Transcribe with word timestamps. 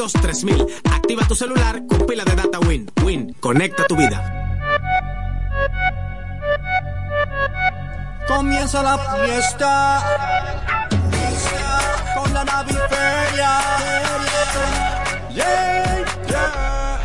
200 0.00 0.22
3000. 0.22 0.66
Activa 0.90 1.26
tu 1.28 1.34
celular 1.34 1.82
con 1.86 2.06
pila 2.06 2.24
de 2.24 2.34
data 2.34 2.58
win. 2.60 2.90
Win, 3.04 3.34
conecta 3.38 3.84
tu 3.86 3.96
vida. 3.96 4.18
Comienza 8.26 8.82
la 8.82 8.96
fiesta 8.96 10.02
con 12.16 12.32
la 12.32 12.44
naviferia. 12.44 13.60
Yeah, 15.34 16.04
yeah. 16.28 17.00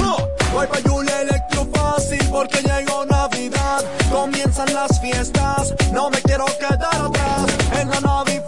Oh, 0.00 0.28
voy 0.52 0.66
pa' 0.66 0.80
Julia 0.88 1.20
Electro 1.20 1.68
Fácil 1.74 2.26
porque 2.30 2.62
llegó 2.62 3.04
Navidad. 3.04 3.84
Comienzan 4.10 4.72
las 4.72 4.98
fiestas, 5.00 5.74
no 5.92 6.08
me 6.08 6.22
quiero 6.22 6.46
quedar 6.58 7.04
atrás. 7.06 7.46
En 7.78 7.90
la 7.90 8.00
naviferia 8.00 8.47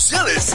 sociales. 0.00 0.54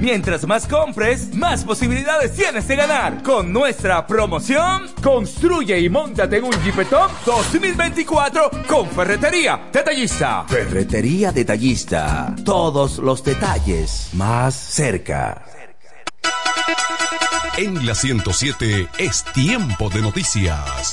Mientras 0.00 0.46
más 0.46 0.66
compres, 0.66 1.34
más 1.34 1.64
posibilidades 1.64 2.34
tienes 2.34 2.68
de 2.68 2.76
ganar. 2.76 3.22
Con 3.22 3.52
nuestra 3.52 4.06
promoción, 4.06 4.86
construye 5.02 5.78
y 5.80 5.88
montate 5.88 6.38
en 6.38 6.44
un 6.44 6.52
Jeepetop 6.62 7.10
2024 7.24 8.50
con 8.66 8.88
Ferretería 8.90 9.68
Detallista. 9.72 10.44
Ferretería 10.48 11.32
Detallista. 11.32 12.34
Todos 12.44 12.98
los 12.98 13.24
detalles 13.24 14.10
más 14.12 14.54
cerca. 14.54 15.44
En 17.56 17.84
la 17.84 17.94
107 17.94 18.88
es 18.98 19.24
tiempo 19.32 19.88
de 19.90 20.00
noticias. 20.00 20.92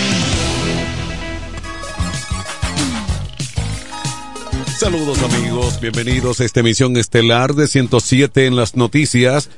Saludos 4.77 5.21
amigos, 5.21 5.79
bienvenidos 5.79 6.39
a 6.39 6.45
esta 6.45 6.61
emisión 6.61 6.97
estelar 6.97 7.53
de 7.53 7.67
107 7.67 8.47
en 8.47 8.55
las 8.55 8.75
noticias. 8.75 9.49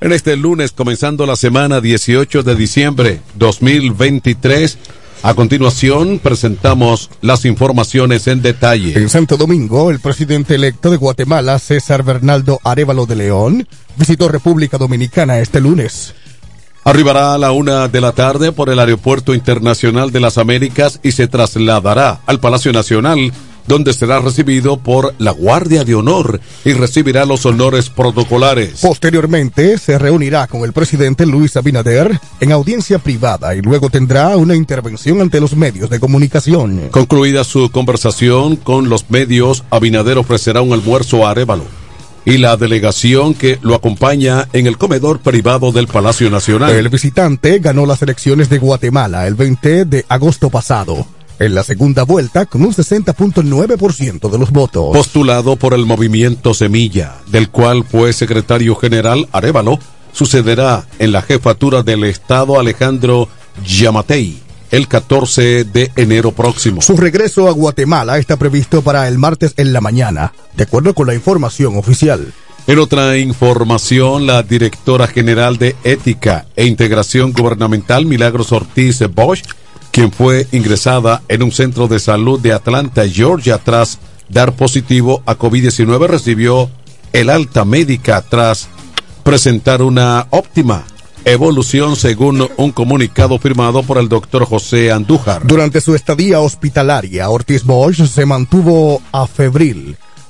En 0.00 0.12
este 0.12 0.36
lunes, 0.36 0.72
comenzando 0.72 1.26
la 1.26 1.36
semana 1.36 1.80
18 1.80 2.42
de 2.42 2.54
diciembre 2.54 3.20
2023. 3.34 4.78
A 5.22 5.34
continuación, 5.34 6.20
presentamos 6.20 7.10
las 7.22 7.44
informaciones 7.44 8.28
en 8.28 8.40
detalle. 8.40 8.96
En 8.96 9.08
Santo 9.08 9.36
Domingo, 9.36 9.90
el 9.90 9.98
presidente 9.98 10.54
electo 10.54 10.90
de 10.90 10.96
Guatemala, 10.96 11.58
César 11.58 12.04
Bernaldo 12.04 12.60
Arevalo 12.62 13.06
de 13.06 13.16
León, 13.16 13.68
visitó 13.96 14.28
República 14.28 14.78
Dominicana 14.78 15.40
este 15.40 15.60
lunes. 15.60 16.14
Arribará 16.84 17.34
a 17.34 17.38
la 17.38 17.50
una 17.50 17.88
de 17.88 18.00
la 18.00 18.12
tarde 18.12 18.52
por 18.52 18.70
el 18.70 18.78
Aeropuerto 18.78 19.34
Internacional 19.34 20.12
de 20.12 20.20
las 20.20 20.38
Américas 20.38 21.00
y 21.02 21.12
se 21.12 21.26
trasladará 21.26 22.20
al 22.26 22.38
Palacio 22.38 22.72
Nacional 22.72 23.32
donde 23.68 23.92
será 23.92 24.18
recibido 24.18 24.78
por 24.78 25.14
la 25.18 25.30
Guardia 25.30 25.84
de 25.84 25.94
Honor 25.94 26.40
y 26.64 26.72
recibirá 26.72 27.26
los 27.26 27.44
honores 27.46 27.90
protocolares. 27.90 28.80
Posteriormente 28.80 29.78
se 29.78 29.98
reunirá 29.98 30.46
con 30.46 30.62
el 30.62 30.72
presidente 30.72 31.26
Luis 31.26 31.56
Abinader 31.56 32.18
en 32.40 32.52
audiencia 32.52 32.98
privada 32.98 33.54
y 33.54 33.60
luego 33.60 33.90
tendrá 33.90 34.36
una 34.36 34.56
intervención 34.56 35.20
ante 35.20 35.40
los 35.40 35.54
medios 35.54 35.90
de 35.90 36.00
comunicación. 36.00 36.88
Concluida 36.90 37.44
su 37.44 37.70
conversación 37.70 38.56
con 38.56 38.88
los 38.88 39.10
medios, 39.10 39.64
Abinader 39.70 40.18
ofrecerá 40.18 40.62
un 40.62 40.72
almuerzo 40.72 41.26
a 41.26 41.30
Arevalo 41.30 41.64
y 42.24 42.38
la 42.38 42.56
delegación 42.56 43.34
que 43.34 43.58
lo 43.62 43.74
acompaña 43.74 44.48
en 44.52 44.66
el 44.66 44.76
comedor 44.76 45.20
privado 45.20 45.72
del 45.72 45.86
Palacio 45.86 46.30
Nacional. 46.30 46.72
El 46.72 46.88
visitante 46.88 47.58
ganó 47.58 47.86
las 47.86 48.02
elecciones 48.02 48.48
de 48.48 48.58
Guatemala 48.58 49.26
el 49.26 49.34
20 49.34 49.84
de 49.84 50.04
agosto 50.08 50.50
pasado 50.50 51.06
en 51.38 51.54
la 51.54 51.62
segunda 51.62 52.02
vuelta 52.02 52.46
con 52.46 52.62
un 52.62 52.72
60.9% 52.72 54.30
de 54.30 54.38
los 54.38 54.50
votos. 54.50 54.96
Postulado 54.96 55.56
por 55.56 55.74
el 55.74 55.86
movimiento 55.86 56.54
Semilla, 56.54 57.16
del 57.28 57.50
cual 57.50 57.84
fue 57.84 58.12
secretario 58.12 58.74
general 58.76 59.28
Arevalo, 59.32 59.78
sucederá 60.12 60.86
en 60.98 61.12
la 61.12 61.22
jefatura 61.22 61.82
del 61.82 62.04
Estado 62.04 62.58
Alejandro 62.58 63.28
Yamatei 63.64 64.48
el 64.70 64.88
14 64.88 65.64
de 65.64 65.90
enero 65.96 66.32
próximo. 66.32 66.82
Su 66.82 66.96
regreso 66.96 67.48
a 67.48 67.52
Guatemala 67.52 68.18
está 68.18 68.36
previsto 68.36 68.82
para 68.82 69.08
el 69.08 69.18
martes 69.18 69.54
en 69.56 69.72
la 69.72 69.80
mañana, 69.80 70.32
de 70.56 70.64
acuerdo 70.64 70.94
con 70.94 71.06
la 71.06 71.14
información 71.14 71.76
oficial. 71.76 72.32
En 72.66 72.78
otra 72.78 73.16
información, 73.16 74.26
la 74.26 74.42
directora 74.42 75.06
general 75.06 75.56
de 75.56 75.74
Ética 75.84 76.44
e 76.54 76.66
Integración 76.66 77.32
Gubernamental, 77.32 78.04
Milagros 78.04 78.52
Ortiz 78.52 79.02
Bosch, 79.14 79.42
quien 79.98 80.12
fue 80.12 80.46
ingresada 80.52 81.22
en 81.26 81.42
un 81.42 81.50
centro 81.50 81.88
de 81.88 81.98
salud 81.98 82.38
de 82.38 82.52
Atlanta, 82.52 83.02
Georgia, 83.08 83.58
tras 83.58 83.98
dar 84.28 84.54
positivo 84.54 85.24
a 85.26 85.36
COVID-19, 85.36 86.06
recibió 86.06 86.70
el 87.12 87.28
alta 87.28 87.64
médica 87.64 88.22
tras 88.22 88.68
presentar 89.24 89.82
una 89.82 90.28
óptima 90.30 90.84
evolución 91.24 91.96
según 91.96 92.48
un 92.58 92.70
comunicado 92.70 93.40
firmado 93.40 93.82
por 93.82 93.98
el 93.98 94.08
doctor 94.08 94.44
José 94.44 94.92
Andújar. 94.92 95.44
Durante 95.44 95.80
su 95.80 95.96
estadía 95.96 96.38
hospitalaria, 96.38 97.28
Ortiz 97.28 97.64
Bosch 97.64 98.06
se 98.06 98.24
mantuvo 98.24 99.02
a 99.10 99.26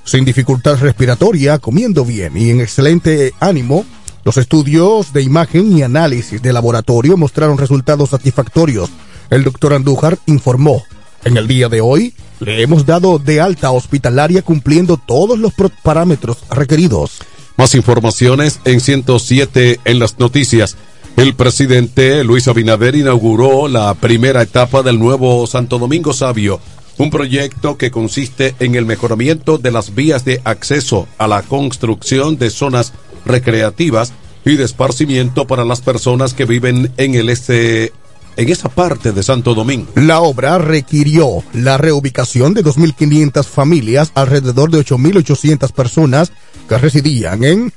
sin 0.02 0.24
dificultad 0.24 0.78
respiratoria, 0.80 1.58
comiendo 1.58 2.06
bien 2.06 2.38
y 2.38 2.48
en 2.48 2.62
excelente 2.62 3.34
ánimo. 3.38 3.84
Los 4.24 4.38
estudios 4.38 5.12
de 5.12 5.20
imagen 5.20 5.76
y 5.76 5.82
análisis 5.82 6.40
de 6.40 6.54
laboratorio 6.54 7.18
mostraron 7.18 7.58
resultados 7.58 8.08
satisfactorios. 8.08 8.88
El 9.30 9.44
doctor 9.44 9.74
Andújar 9.74 10.18
informó, 10.26 10.82
en 11.24 11.36
el 11.36 11.46
día 11.46 11.68
de 11.68 11.80
hoy 11.80 12.14
le 12.40 12.62
hemos 12.62 12.86
dado 12.86 13.18
de 13.18 13.40
alta 13.40 13.70
hospitalaria 13.72 14.42
cumpliendo 14.42 14.96
todos 14.96 15.38
los 15.38 15.52
parámetros 15.82 16.38
requeridos. 16.50 17.18
Más 17.56 17.74
informaciones 17.74 18.60
en 18.64 18.80
107 18.80 19.80
en 19.84 19.98
las 19.98 20.18
noticias. 20.18 20.76
El 21.16 21.34
presidente 21.34 22.22
Luis 22.22 22.46
Abinader 22.46 22.94
inauguró 22.94 23.66
la 23.68 23.92
primera 23.94 24.40
etapa 24.40 24.82
del 24.82 24.98
nuevo 24.98 25.46
Santo 25.46 25.78
Domingo 25.78 26.12
Sabio, 26.12 26.60
un 26.96 27.10
proyecto 27.10 27.76
que 27.76 27.90
consiste 27.90 28.54
en 28.60 28.76
el 28.76 28.86
mejoramiento 28.86 29.58
de 29.58 29.72
las 29.72 29.94
vías 29.94 30.24
de 30.24 30.40
acceso 30.44 31.08
a 31.18 31.26
la 31.26 31.42
construcción 31.42 32.38
de 32.38 32.50
zonas 32.50 32.92
recreativas 33.26 34.12
y 34.44 34.56
de 34.56 34.64
esparcimiento 34.64 35.46
para 35.46 35.64
las 35.64 35.80
personas 35.80 36.34
que 36.34 36.44
viven 36.44 36.92
en 36.96 37.14
el 37.14 37.28
este 37.28 37.92
en 38.38 38.48
esa 38.48 38.68
parte 38.68 39.12
de 39.12 39.22
Santo 39.22 39.52
Domingo. 39.52 39.88
La 39.96 40.20
obra 40.20 40.58
requirió 40.58 41.42
la 41.52 41.76
reubicación 41.76 42.54
de 42.54 42.64
2.500 42.64 43.44
familias, 43.44 44.12
alrededor 44.14 44.70
de 44.70 44.78
8.800 44.78 45.72
personas 45.72 46.32
que 46.68 46.78
residían 46.78 47.42
en 47.42 47.72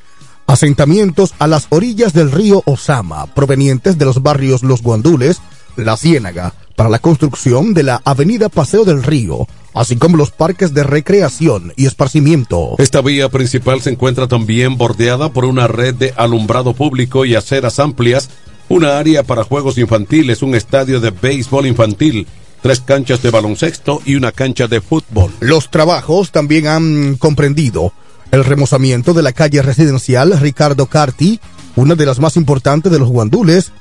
asentamientos 0.45 1.33
a 1.39 1.47
las 1.47 1.65
orillas 1.69 2.13
del 2.13 2.31
río 2.31 2.61
Osama, 2.65 3.25
provenientes 3.33 3.97
de 3.97 4.05
los 4.05 4.21
barrios 4.21 4.61
Los 4.61 4.83
Guandules, 4.83 5.41
La 5.77 5.97
Ciénaga, 5.97 6.53
para 6.75 6.89
la 6.89 6.99
construcción 6.99 7.73
de 7.73 7.83
la 7.83 8.01
avenida 8.05 8.47
Paseo 8.49 8.85
del 8.85 9.01
Río, 9.01 9.47
así 9.73 9.95
como 9.95 10.17
los 10.17 10.29
parques 10.29 10.75
de 10.75 10.83
recreación 10.83 11.73
y 11.75 11.87
esparcimiento. 11.87 12.75
Esta 12.77 13.01
vía 13.01 13.29
principal 13.29 13.81
se 13.81 13.89
encuentra 13.89 14.27
también 14.27 14.77
bordeada 14.77 15.33
por 15.33 15.45
una 15.45 15.67
red 15.67 15.95
de 15.95 16.13
alumbrado 16.17 16.73
público 16.73 17.25
y 17.25 17.33
aceras 17.33 17.79
amplias 17.79 18.29
una 18.71 18.97
área 18.97 19.23
para 19.23 19.43
juegos 19.43 19.77
infantiles, 19.77 20.41
un 20.41 20.55
estadio 20.55 21.01
de 21.01 21.11
béisbol 21.11 21.67
infantil, 21.67 22.25
tres 22.61 22.79
canchas 22.79 23.21
de 23.21 23.29
baloncesto 23.29 24.01
y 24.05 24.15
una 24.15 24.31
cancha 24.31 24.67
de 24.67 24.79
fútbol. 24.79 25.29
Los 25.41 25.69
trabajos 25.69 26.31
también 26.31 26.67
han 26.67 27.17
comprendido 27.17 27.91
el 28.31 28.45
remozamiento 28.45 29.13
de 29.13 29.23
la 29.23 29.33
calle 29.33 29.61
residencial 29.61 30.39
Ricardo 30.39 30.85
Carti, 30.85 31.41
una 31.75 31.95
de 31.95 32.05
las 32.05 32.19
más 32.19 32.37
importantes 32.37 32.93
de 32.93 32.99
los 32.99 33.09
guandules, 33.09 33.73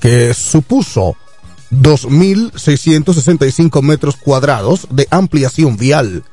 que 0.00 0.34
supuso 0.34 1.14
2.665 1.70 3.82
metros 3.82 4.16
cuadrados 4.16 4.88
de 4.90 5.06
ampliación 5.10 5.76
vial. 5.76 6.24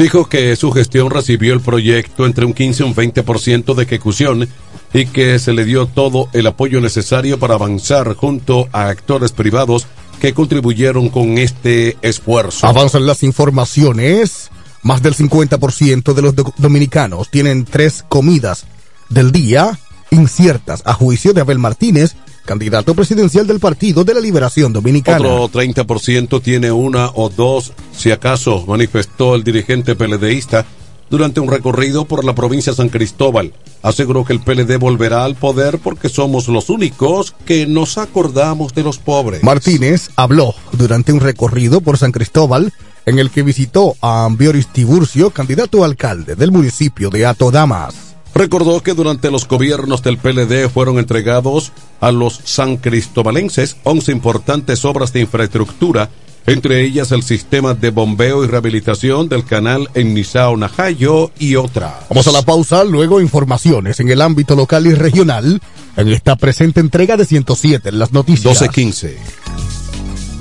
Dijo 0.00 0.30
que 0.30 0.56
su 0.56 0.72
gestión 0.72 1.10
recibió 1.10 1.52
el 1.52 1.60
proyecto 1.60 2.24
entre 2.24 2.46
un 2.46 2.54
15 2.54 2.82
y 2.82 2.86
un 2.86 2.94
20% 2.94 3.74
de 3.74 3.82
ejecución 3.82 4.48
y 4.94 5.04
que 5.04 5.38
se 5.38 5.52
le 5.52 5.66
dio 5.66 5.84
todo 5.88 6.30
el 6.32 6.46
apoyo 6.46 6.80
necesario 6.80 7.38
para 7.38 7.52
avanzar 7.52 8.14
junto 8.14 8.66
a 8.72 8.88
actores 8.88 9.32
privados 9.32 9.86
que 10.18 10.32
contribuyeron 10.32 11.10
con 11.10 11.36
este 11.36 11.98
esfuerzo. 12.00 12.66
Avanzan 12.66 13.04
las 13.04 13.22
informaciones. 13.22 14.50
Más 14.82 15.02
del 15.02 15.14
50% 15.14 16.14
de 16.14 16.22
los 16.22 16.34
do 16.34 16.54
dominicanos 16.56 17.30
tienen 17.30 17.66
tres 17.66 18.02
comidas 18.08 18.64
del 19.10 19.32
día 19.32 19.78
inciertas, 20.10 20.82
a 20.86 20.94
juicio 20.94 21.34
de 21.34 21.42
Abel 21.42 21.58
Martínez, 21.58 22.16
candidato 22.50 22.96
presidencial 22.96 23.46
del 23.46 23.60
Partido 23.60 24.02
de 24.02 24.12
la 24.12 24.18
Liberación 24.18 24.72
Dominicana. 24.72 25.24
Otro 25.24 25.60
30% 25.60 26.42
tiene 26.42 26.72
una 26.72 27.08
o 27.14 27.28
dos, 27.28 27.72
si 27.92 28.10
acaso, 28.10 28.64
manifestó 28.66 29.36
el 29.36 29.44
dirigente 29.44 29.94
PLDista 29.94 30.66
durante 31.08 31.38
un 31.38 31.48
recorrido 31.48 32.06
por 32.06 32.24
la 32.24 32.34
provincia 32.34 32.72
de 32.72 32.76
San 32.78 32.88
Cristóbal. 32.88 33.52
Aseguró 33.82 34.24
que 34.24 34.32
el 34.32 34.40
PLD 34.40 34.78
volverá 34.80 35.24
al 35.24 35.36
poder 35.36 35.78
porque 35.78 36.08
somos 36.08 36.48
los 36.48 36.70
únicos 36.70 37.36
que 37.46 37.68
nos 37.68 37.98
acordamos 37.98 38.74
de 38.74 38.82
los 38.82 38.98
pobres. 38.98 39.44
Martínez 39.44 40.10
habló 40.16 40.52
durante 40.72 41.12
un 41.12 41.20
recorrido 41.20 41.80
por 41.80 41.98
San 41.98 42.10
Cristóbal 42.10 42.72
en 43.06 43.20
el 43.20 43.30
que 43.30 43.44
visitó 43.44 43.94
a 44.00 44.24
Ambioris 44.24 44.66
Tiburcio, 44.72 45.30
candidato 45.30 45.84
a 45.84 45.86
alcalde 45.86 46.34
del 46.34 46.50
municipio 46.50 47.10
de 47.10 47.26
Atodamas. 47.26 48.10
Recordó 48.34 48.80
que 48.82 48.94
durante 48.94 49.30
los 49.30 49.46
gobiernos 49.46 50.02
del 50.02 50.18
PLD 50.18 50.68
fueron 50.68 50.98
entregados 50.98 51.72
a 52.00 52.12
los 52.12 52.40
san 52.44 52.76
cristobalenses 52.76 53.76
11 53.84 54.12
importantes 54.12 54.84
obras 54.84 55.12
de 55.12 55.20
infraestructura 55.20 56.10
entre 56.46 56.82
ellas 56.82 57.12
el 57.12 57.22
sistema 57.22 57.74
de 57.74 57.90
bombeo 57.90 58.44
y 58.44 58.48
rehabilitación 58.48 59.28
del 59.28 59.44
canal 59.44 59.88
en 59.94 60.14
Nizao 60.14 60.56
Najayo 60.56 61.30
y 61.38 61.56
otras. 61.56 61.92
Vamos 62.08 62.26
a 62.26 62.32
la 62.32 62.42
pausa, 62.42 62.82
luego 62.84 63.20
informaciones 63.20 64.00
en 64.00 64.08
el 64.08 64.20
ámbito 64.20 64.56
local 64.56 64.86
y 64.86 64.94
regional 64.94 65.60
en 65.96 66.08
esta 66.08 66.36
presente 66.36 66.80
entrega 66.80 67.16
de 67.16 67.24
107 67.24 67.90
en 67.90 67.98
las 67.98 68.12
noticias. 68.12 68.60
12.15. 68.62 69.16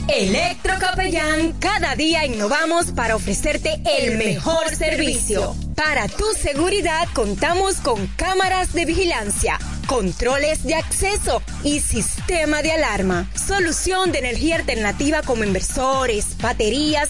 Electrocapellán, 0.08 1.54
cada 1.60 1.96
día 1.96 2.26
innovamos 2.26 2.88
para 2.88 3.16
ofrecerte 3.16 3.80
el 4.00 4.18
mejor 4.18 4.76
servicio. 4.76 5.56
Para 5.76 6.08
tu 6.08 6.26
seguridad 6.42 7.08
contamos 7.14 7.76
con 7.76 8.08
cámaras 8.16 8.74
de 8.74 8.86
vigilancia, 8.86 9.60
controles 9.90 10.64
de 10.64 10.76
acceso 10.76 11.42
y 11.64 11.80
sistema 11.80 12.62
de 12.62 12.72
alarma. 12.72 13.28
Solución 13.34 14.12
de 14.12 14.20
energía 14.20 14.58
alternativa 14.58 15.24
como 15.24 15.44
inversores, 15.44 16.38
baterías 16.40 17.10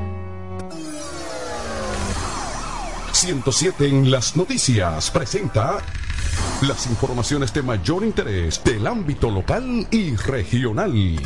107 3.21 3.85
en 3.85 4.09
las 4.09 4.35
noticias 4.35 5.11
presenta 5.11 5.77
las 6.63 6.87
informaciones 6.87 7.53
de 7.53 7.61
mayor 7.61 8.03
interés 8.03 8.63
del 8.63 8.87
ámbito 8.87 9.29
local 9.29 9.85
y 9.91 10.15
regional. 10.15 11.19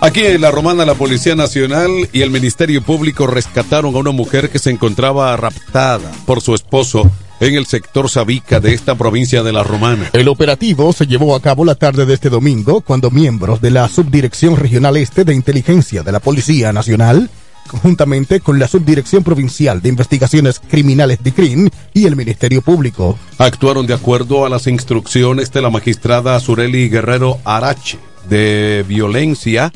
Aquí 0.00 0.24
en 0.24 0.40
La 0.40 0.50
Romana, 0.50 0.86
la 0.86 0.94
Policía 0.94 1.34
Nacional 1.34 1.90
y 2.14 2.22
el 2.22 2.30
Ministerio 2.30 2.80
Público 2.80 3.26
rescataron 3.26 3.94
a 3.94 3.98
una 3.98 4.10
mujer 4.10 4.48
que 4.48 4.58
se 4.58 4.70
encontraba 4.70 5.36
raptada 5.36 6.10
por 6.24 6.40
su 6.40 6.54
esposo 6.54 7.10
en 7.38 7.56
el 7.56 7.66
sector 7.66 8.08
Sabica 8.08 8.58
de 8.58 8.72
esta 8.72 8.94
provincia 8.94 9.42
de 9.42 9.52
La 9.52 9.64
Romana. 9.64 10.08
El 10.14 10.28
operativo 10.28 10.94
se 10.94 11.06
llevó 11.06 11.36
a 11.36 11.42
cabo 11.42 11.66
la 11.66 11.74
tarde 11.74 12.06
de 12.06 12.14
este 12.14 12.30
domingo 12.30 12.80
cuando 12.80 13.10
miembros 13.10 13.60
de 13.60 13.70
la 13.70 13.86
Subdirección 13.90 14.56
Regional 14.56 14.96
Este 14.96 15.24
de 15.24 15.34
Inteligencia 15.34 16.02
de 16.02 16.12
la 16.12 16.20
Policía 16.20 16.72
Nacional, 16.72 17.28
conjuntamente 17.66 18.40
con 18.40 18.58
la 18.58 18.68
Subdirección 18.68 19.22
Provincial 19.22 19.82
de 19.82 19.88
Investigaciones 19.88 20.60
Criminales 20.60 21.22
de 21.22 21.32
CRIM 21.32 21.68
y 21.92 22.06
el 22.06 22.16
Ministerio 22.16 22.62
Público, 22.62 23.18
actuaron 23.38 23.86
de 23.86 23.94
acuerdo 23.94 24.46
a 24.46 24.48
las 24.48 24.66
instrucciones 24.66 25.52
de 25.52 25.62
la 25.62 25.70
magistrada 25.70 26.38
Sureli 26.40 26.88
Guerrero 26.88 27.38
Arache 27.44 27.98
de 28.28 28.84
violencia 28.86 29.72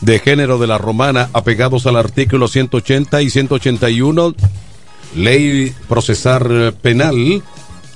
de 0.00 0.18
género 0.18 0.58
de 0.58 0.66
la 0.66 0.78
romana 0.78 1.30
apegados 1.32 1.86
al 1.86 1.96
artículo 1.96 2.48
180 2.48 3.22
y 3.22 3.30
181 3.30 4.34
ley 5.14 5.74
procesar 5.88 6.74
penal 6.82 7.42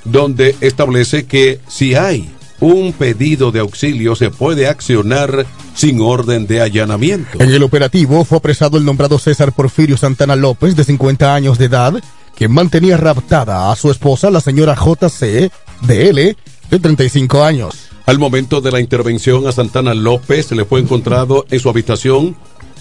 donde 0.05 0.55
establece 0.61 1.27
que 1.27 1.61
si 1.67 1.95
hay 1.95 2.31
un 2.61 2.93
pedido 2.93 3.53
de 3.53 3.61
auxilio 3.61 4.17
se 4.17 4.31
puede 4.31 4.69
accionar 4.69 5.47
sin 5.75 6.01
orden 6.01 6.47
de 6.47 6.61
allanamiento. 6.61 7.41
En 7.41 7.51
el 7.51 7.63
operativo 7.63 8.25
fue 8.25 8.39
apresado 8.39 8.79
el 8.79 8.85
nombrado 8.85 9.19
César 9.19 9.53
Porfirio 9.53 9.97
Santana 9.97 10.37
López, 10.37 10.75
de 10.77 10.85
50 10.85 11.35
años 11.35 11.59
de 11.59 11.67
edad, 11.67 11.95
quien 12.35 12.53
mantenía 12.53 12.97
raptada 12.97 13.71
a 13.71 13.77
su 13.77 13.91
esposa, 13.91 14.31
la 14.31 14.41
señora 14.41 14.75
JC 14.75 15.51
DL, 15.83 16.37
de 16.71 16.79
35 16.81 17.43
años. 17.43 17.89
Al 18.07 18.19
momento 18.19 18.61
de 18.61 18.71
la 18.71 18.81
intervención 18.81 19.47
a 19.47 19.53
Santana 19.53 19.93
López 19.95 20.47
se 20.47 20.55
le 20.55 20.65
fue 20.65 20.81
encontrado 20.81 21.45
en 21.51 21.59
su 21.59 21.69
habitación 21.69 22.37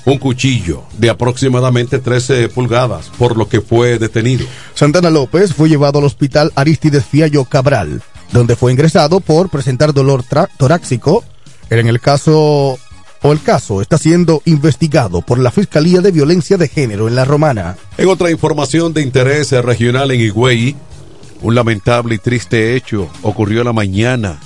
un 0.05 0.19
cuchillo 0.19 0.83
de 0.97 1.09
aproximadamente 1.09 1.99
13 1.99 2.49
pulgadas, 2.49 3.11
por 3.17 3.35
lo 3.37 3.49
que 3.49 3.61
fue 3.61 3.97
detenido. 3.97 4.45
Santana 4.75 5.09
López 5.09 5.53
fue 5.53 5.67
llevado 5.67 5.99
al 5.99 6.05
hospital 6.05 6.51
Aristides 6.55 7.05
Fiallo 7.05 7.45
Cabral, 7.45 8.01
donde 8.35 8.57
fue 8.57 8.73
ingresado 8.73 9.21
por 9.21 9.49
presentar 9.49 9.93
dolor 9.93 10.23
torácico. 10.57 11.23
En 11.69 11.87
el 11.87 12.01
caso 12.01 12.77
o 13.21 13.31
el 13.31 13.41
caso 13.41 13.81
está 13.81 13.97
siendo 13.97 14.41
investigado 14.45 15.21
por 15.21 15.39
la 15.39 15.51
Fiscalía 15.51 16.01
de 16.01 16.11
Violencia 16.11 16.57
de 16.57 16.67
Género 16.67 17.07
en 17.07 17.15
La 17.15 17.23
Romana. 17.23 17.77
En 17.97 18.09
otra 18.09 18.29
información 18.29 18.93
de 18.93 19.01
interés 19.01 19.51
regional 19.51 20.11
en 20.11 20.19
Higüey, 20.19 20.75
un 21.41 21.55
lamentable 21.55 22.15
y 22.15 22.17
triste 22.17 22.75
hecho 22.75 23.09
ocurrió 23.21 23.63
la 23.63 23.71
mañana 23.71 24.37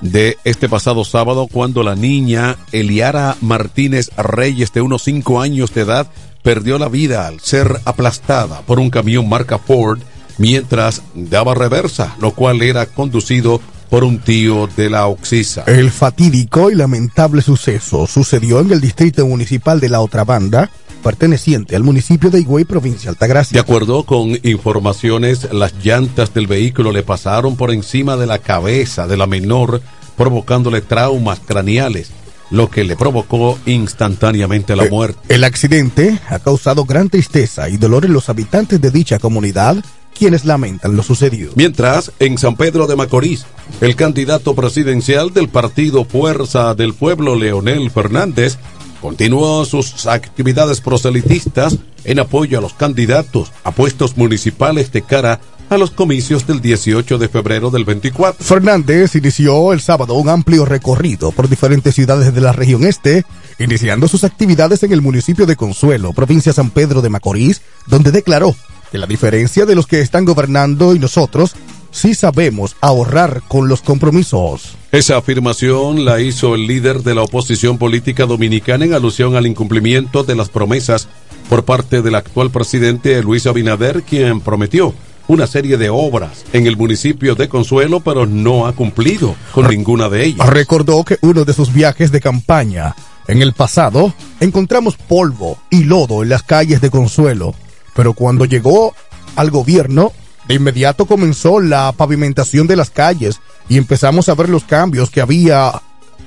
de 0.00 0.38
este 0.44 0.68
pasado 0.68 1.04
sábado 1.04 1.46
cuando 1.46 1.82
la 1.82 1.94
niña 1.94 2.56
Eliara 2.72 3.36
Martínez 3.42 4.10
Reyes 4.16 4.72
de 4.72 4.80
unos 4.80 5.02
5 5.02 5.42
años 5.42 5.74
de 5.74 5.82
edad 5.82 6.06
perdió 6.42 6.78
la 6.78 6.88
vida 6.88 7.26
al 7.26 7.40
ser 7.40 7.80
aplastada 7.84 8.62
por 8.62 8.78
un 8.78 8.88
camión 8.88 9.28
marca 9.28 9.58
Ford 9.58 10.00
mientras 10.38 11.02
daba 11.14 11.54
reversa, 11.54 12.16
lo 12.20 12.32
cual 12.32 12.62
era 12.62 12.86
conducido 12.86 13.60
por 13.88 14.04
un 14.04 14.18
tío 14.18 14.68
de 14.76 14.90
la 14.90 15.06
Oxisa. 15.06 15.64
El 15.66 15.90
fatídico 15.90 16.70
y 16.70 16.74
lamentable 16.74 17.42
suceso 17.42 18.06
sucedió 18.06 18.60
en 18.60 18.72
el 18.72 18.80
distrito 18.80 19.26
municipal 19.26 19.80
de 19.80 19.88
la 19.88 20.00
otra 20.00 20.24
banda, 20.24 20.70
perteneciente 21.02 21.76
al 21.76 21.84
municipio 21.84 22.30
de 22.30 22.40
Higüey, 22.40 22.64
provincia 22.64 23.04
de 23.04 23.10
Altagracia. 23.10 23.54
De 23.54 23.60
acuerdo 23.60 24.04
con 24.04 24.36
informaciones, 24.42 25.52
las 25.52 25.72
llantas 25.84 26.34
del 26.34 26.48
vehículo 26.48 26.90
le 26.90 27.04
pasaron 27.04 27.56
por 27.56 27.70
encima 27.70 28.16
de 28.16 28.26
la 28.26 28.38
cabeza 28.38 29.06
de 29.06 29.16
la 29.16 29.26
menor, 29.26 29.80
provocándole 30.16 30.80
traumas 30.80 31.38
craneales, 31.38 32.10
lo 32.50 32.70
que 32.70 32.84
le 32.84 32.96
provocó 32.96 33.58
instantáneamente 33.66 34.74
la 34.74 34.86
muerte. 34.86 35.20
El 35.28 35.44
accidente 35.44 36.18
ha 36.28 36.38
causado 36.40 36.84
gran 36.84 37.08
tristeza 37.08 37.68
y 37.68 37.76
dolor 37.76 38.04
en 38.04 38.12
los 38.12 38.28
habitantes 38.28 38.80
de 38.80 38.90
dicha 38.90 39.18
comunidad, 39.18 39.76
quienes 40.16 40.44
lamentan 40.44 40.96
lo 40.96 41.02
sucedido. 41.02 41.52
Mientras, 41.54 42.12
en 42.18 42.38
San 42.38 42.56
Pedro 42.56 42.86
de 42.86 42.96
Macorís, 42.96 43.46
el 43.80 43.96
candidato 43.96 44.54
presidencial 44.54 45.32
del 45.32 45.48
partido 45.48 46.04
Fuerza 46.04 46.74
del 46.74 46.94
Pueblo, 46.94 47.34
Leonel 47.34 47.90
Fernández, 47.90 48.58
continuó 49.00 49.64
sus 49.64 50.06
actividades 50.06 50.80
proselitistas 50.80 51.78
en 52.04 52.18
apoyo 52.18 52.58
a 52.58 52.62
los 52.62 52.74
candidatos 52.74 53.52
a 53.64 53.70
puestos 53.70 54.16
municipales 54.16 54.90
de 54.92 55.02
cara 55.02 55.40
a 55.68 55.76
los 55.76 55.90
comicios 55.90 56.46
del 56.46 56.60
18 56.60 57.18
de 57.18 57.28
febrero 57.28 57.70
del 57.70 57.84
24. 57.84 58.44
Fernández 58.44 59.14
inició 59.16 59.72
el 59.72 59.80
sábado 59.80 60.14
un 60.14 60.28
amplio 60.28 60.64
recorrido 60.64 61.32
por 61.32 61.48
diferentes 61.48 61.94
ciudades 61.94 62.32
de 62.32 62.40
la 62.40 62.52
región 62.52 62.84
este, 62.84 63.24
iniciando 63.58 64.06
sus 64.08 64.24
actividades 64.24 64.82
en 64.84 64.92
el 64.92 65.02
municipio 65.02 65.44
de 65.46 65.56
Consuelo, 65.56 66.12
provincia 66.12 66.52
San 66.52 66.70
Pedro 66.70 67.02
de 67.02 67.10
Macorís, 67.10 67.62
donde 67.86 68.12
declaró 68.12 68.54
que 68.90 68.98
la 68.98 69.06
diferencia 69.06 69.66
de 69.66 69.74
los 69.74 69.86
que 69.86 70.00
están 70.00 70.24
gobernando 70.24 70.94
y 70.94 70.98
nosotros 70.98 71.54
sí 71.90 72.14
sabemos 72.14 72.76
ahorrar 72.80 73.42
con 73.48 73.68
los 73.68 73.80
compromisos. 73.82 74.76
Esa 74.92 75.16
afirmación 75.16 76.04
la 76.04 76.20
hizo 76.20 76.54
el 76.54 76.66
líder 76.66 77.02
de 77.02 77.14
la 77.14 77.22
oposición 77.22 77.78
política 77.78 78.26
dominicana 78.26 78.84
en 78.84 78.94
alusión 78.94 79.34
al 79.36 79.46
incumplimiento 79.46 80.22
de 80.22 80.36
las 80.36 80.48
promesas 80.48 81.08
por 81.48 81.64
parte 81.64 82.02
del 82.02 82.14
actual 82.14 82.50
presidente 82.50 83.22
Luis 83.22 83.46
Abinader, 83.46 84.02
quien 84.02 84.40
prometió 84.40 84.94
una 85.28 85.46
serie 85.46 85.76
de 85.76 85.90
obras 85.90 86.44
en 86.52 86.66
el 86.66 86.76
municipio 86.76 87.34
de 87.34 87.48
Consuelo, 87.48 88.00
pero 88.00 88.26
no 88.26 88.66
ha 88.66 88.72
cumplido 88.72 89.34
con 89.52 89.68
ninguna 89.68 90.08
de 90.08 90.24
ellas. 90.24 90.48
Recordó 90.48 91.04
que 91.04 91.18
uno 91.22 91.44
de 91.44 91.52
sus 91.52 91.72
viajes 91.72 92.12
de 92.12 92.20
campaña 92.20 92.94
en 93.26 93.42
el 93.42 93.52
pasado 93.52 94.14
encontramos 94.40 94.96
polvo 94.96 95.58
y 95.70 95.84
lodo 95.84 96.22
en 96.22 96.28
las 96.28 96.42
calles 96.42 96.80
de 96.80 96.90
Consuelo, 96.90 97.54
pero 97.96 98.12
cuando 98.12 98.44
llegó 98.44 98.94
al 99.34 99.50
gobierno 99.50 100.12
de 100.46 100.54
inmediato 100.54 101.06
comenzó 101.06 101.58
la 101.58 101.92
pavimentación 101.92 102.66
de 102.66 102.76
las 102.76 102.90
calles 102.90 103.40
y 103.68 103.78
empezamos 103.78 104.28
a 104.28 104.34
ver 104.34 104.48
los 104.48 104.62
cambios 104.64 105.10
que 105.10 105.20
había 105.20 105.72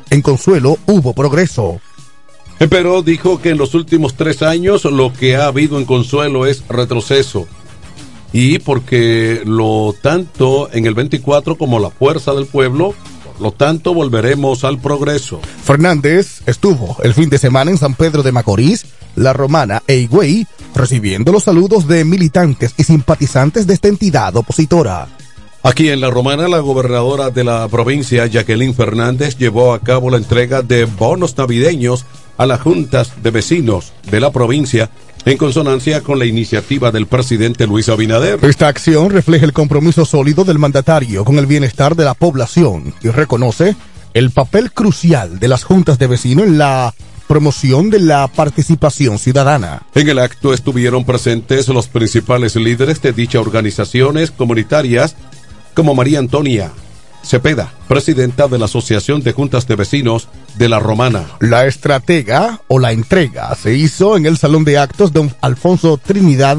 en 0.10 0.21
Consuelo. 0.21 0.77
Hubo 0.88 1.13
progreso. 1.13 1.79
Pero 2.58 3.01
dijo 3.01 3.39
que 3.39 3.51
en 3.51 3.58
los 3.58 3.73
últimos 3.73 4.15
tres 4.15 4.41
años 4.41 4.84
lo 4.84 5.13
que 5.13 5.38
ha 5.38 5.45
habido 5.45 5.79
en 5.79 5.86
Consuelo 5.86 6.45
es 6.45 6.67
retroceso. 6.67 7.47
Y 8.34 8.60
porque 8.60 9.41
lo 9.45 9.95
tanto 10.01 10.69
en 10.73 10.86
el 10.86 10.93
24 10.93 11.55
como 11.58 11.79
la 11.79 11.89
fuerza 11.89 12.34
del 12.34 12.47
pueblo, 12.47 12.93
por 13.23 13.41
lo 13.41 13.51
tanto 13.53 13.93
volveremos 13.93 14.65
al 14.65 14.79
progreso. 14.79 15.39
Fernández 15.63 16.41
estuvo 16.45 16.97
el 17.01 17.13
fin 17.13 17.29
de 17.29 17.38
semana 17.38 17.71
en 17.71 17.77
San 17.77 17.95
Pedro 17.95 18.21
de 18.21 18.34
Macorís, 18.34 18.86
La 19.19 19.34
Romana 19.34 19.84
e 19.86 19.97
Higüey 19.97 20.47
recibiendo 20.73 21.32
los 21.32 21.43
saludos 21.43 21.88
de 21.88 22.05
militantes 22.05 22.73
y 22.77 22.84
simpatizantes 22.84 23.67
de 23.67 23.73
esta 23.73 23.89
entidad 23.89 24.36
opositora. 24.36 25.08
Aquí 25.62 25.89
en 25.89 25.99
La 25.99 26.10
Romana, 26.10 26.47
la 26.47 26.60
gobernadora 26.60 27.29
de 27.29 27.43
la 27.43 27.67
provincia, 27.67 28.25
Jacqueline 28.27 28.73
Fernández, 28.73 29.38
llevó 29.38 29.73
a 29.73 29.79
cabo 29.79 30.10
la 30.10 30.15
entrega 30.15 30.62
de 30.62 30.86
bonos 30.86 31.38
navideños 31.38 32.05
a 32.38 32.45
las 32.45 32.62
juntas 32.62 33.12
de 33.21 33.32
vecinos 33.32 33.91
de 34.10 34.21
la 34.21 34.32
provincia 34.32 34.89
en 35.25 35.38
consonancia 35.38 35.99
con 35.99 36.17
la 36.17 36.25
iniciativa 36.25 36.91
del 36.91 37.08
presidente 37.08 37.67
Luis 37.67 37.89
Abinader. 37.89 38.39
Esta 38.43 38.69
acción 38.69 39.10
refleja 39.10 39.45
el 39.45 39.51
compromiso 39.51 40.05
sólido 40.05 40.45
del 40.45 40.60
mandatario 40.60 41.25
con 41.25 41.38
el 41.38 41.45
bienestar 41.45 41.97
de 41.97 42.05
la 42.05 42.13
población 42.13 42.93
y 43.03 43.10
reconoce 43.10 43.75
el 44.13 44.32
papel 44.32 44.71
crucial 44.71 45.39
de 45.39 45.49
las 45.49 45.65
juntas 45.65 45.99
de 45.99 46.08
vecinos 46.08 46.47
en 46.47 46.58
la 46.58 46.93
promoción 47.30 47.92
de 47.92 48.00
la 48.00 48.28
participación 48.28 49.20
ciudadana. 49.20 49.84
En 49.94 50.10
el 50.10 50.18
acto 50.18 50.52
estuvieron 50.52 51.06
presentes 51.06 51.68
los 51.68 51.88
principales 51.88 52.56
líderes 52.56 53.04
de 53.04 53.13
dichas 53.13 53.39
organizaciones 53.39 54.32
comunitarias, 54.32 55.15
como 55.76 55.94
María 55.94 56.18
Antonia 56.18 56.72
Cepeda, 57.24 57.72
presidenta 57.88 58.48
de 58.48 58.58
la 58.58 58.65
Asociación 58.65 59.22
de 59.22 59.34
Juntas 59.34 59.68
de 59.68 59.76
Vecinos 59.76 60.28
de 60.58 60.70
La 60.70 60.80
Romana. 60.80 61.28
La 61.39 61.68
estratega 61.68 62.62
o 62.68 62.80
la 62.80 62.94
entrega 62.94 63.54
se 63.54 63.76
hizo 63.76 64.18
en 64.18 64.26
el 64.26 64.39
Salón 64.39 64.63
de 64.63 64.80
Actos 64.80 65.13
de 65.13 65.30
Alfonso 65.42 66.00
Trinidad 66.04 66.58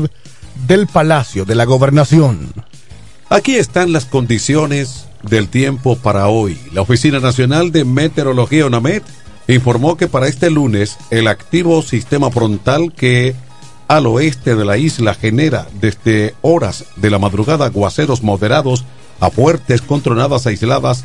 del 0.68 0.86
Palacio 0.86 1.44
de 1.44 1.56
la 1.56 1.64
Gobernación. 1.64 2.52
Aquí 3.28 3.56
están 3.56 3.92
las 3.92 4.04
condiciones 4.04 5.06
del 5.24 5.48
tiempo 5.48 5.96
para 5.96 6.28
hoy. 6.28 6.56
La 6.72 6.82
Oficina 6.82 7.18
Nacional 7.18 7.72
de 7.72 7.84
Meteorología 7.84 8.66
ONAMET 8.66 9.02
informó 9.54 9.96
que 9.96 10.08
para 10.08 10.28
este 10.28 10.50
lunes 10.50 10.96
el 11.10 11.28
activo 11.28 11.82
sistema 11.82 12.30
frontal 12.30 12.92
que 12.92 13.34
al 13.88 14.06
oeste 14.06 14.54
de 14.54 14.64
la 14.64 14.78
isla 14.78 15.14
genera 15.14 15.66
desde 15.80 16.34
horas 16.42 16.84
de 16.96 17.10
la 17.10 17.18
madrugada 17.18 17.66
aguaceros 17.66 18.22
moderados 18.22 18.84
a 19.18 19.30
fuertes 19.30 19.82
con 19.82 20.00
tronadas 20.00 20.46
aisladas 20.46 21.04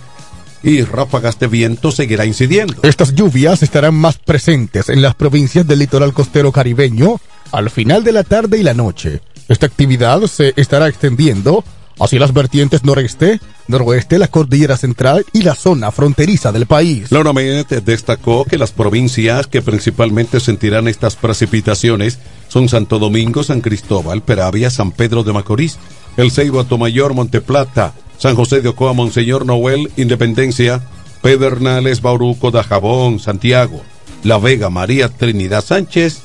y 0.63 0.81
ráfagas 0.83 1.39
de 1.39 1.47
viento 1.47 1.91
seguirá 1.91 2.25
incidiendo. 2.25 2.75
Estas 2.83 3.13
lluvias 3.13 3.61
estarán 3.61 3.93
más 3.93 4.17
presentes 4.17 4.89
en 4.89 5.01
las 5.01 5.15
provincias 5.15 5.67
del 5.67 5.79
litoral 5.79 6.13
costero 6.13 6.51
caribeño 6.51 7.19
al 7.51 7.69
final 7.69 8.03
de 8.03 8.11
la 8.11 8.23
tarde 8.23 8.57
y 8.57 8.63
la 8.63 8.73
noche. 8.73 9.21
Esta 9.47 9.67
actividad 9.67 10.21
se 10.23 10.53
estará 10.55 10.87
extendiendo 10.87 11.63
hacia 11.99 12.19
las 12.19 12.33
vertientes 12.33 12.83
noreste, 12.83 13.39
noroeste, 13.67 14.19
la 14.19 14.27
cordillera 14.27 14.77
central 14.77 15.25
y 15.33 15.41
la 15.41 15.55
zona 15.55 15.91
fronteriza 15.91 16.51
del 16.51 16.65
país. 16.65 17.11
La 17.11 17.19
ONAMED 17.19 17.81
destacó 17.83 18.45
que 18.45 18.57
las 18.57 18.71
provincias 18.71 19.47
que 19.47 19.61
principalmente 19.61 20.39
sentirán 20.39 20.87
estas 20.87 21.15
precipitaciones 21.15 22.19
son 22.47 22.69
Santo 22.69 22.99
Domingo, 22.99 23.43
San 23.43 23.61
Cristóbal, 23.61 24.21
Peravia, 24.21 24.69
San 24.69 24.91
Pedro 24.91 25.23
de 25.23 25.33
Macorís, 25.33 25.77
El 26.17 26.31
Ceibo, 26.31 26.59
Atomayor, 26.59 27.13
Monteplata, 27.13 27.93
San 28.17 28.35
José 28.35 28.61
de 28.61 28.69
Ocoa, 28.69 28.93
Monseñor 28.93 29.45
Noel, 29.45 29.91
Independencia, 29.97 30.81
Pedernales, 31.21 32.01
Bauruco, 32.01 32.51
Dajabón, 32.51 33.19
Santiago, 33.19 33.81
La 34.23 34.37
Vega, 34.37 34.69
María 34.69 35.09
Trinidad 35.09 35.63
Sánchez 35.63 36.21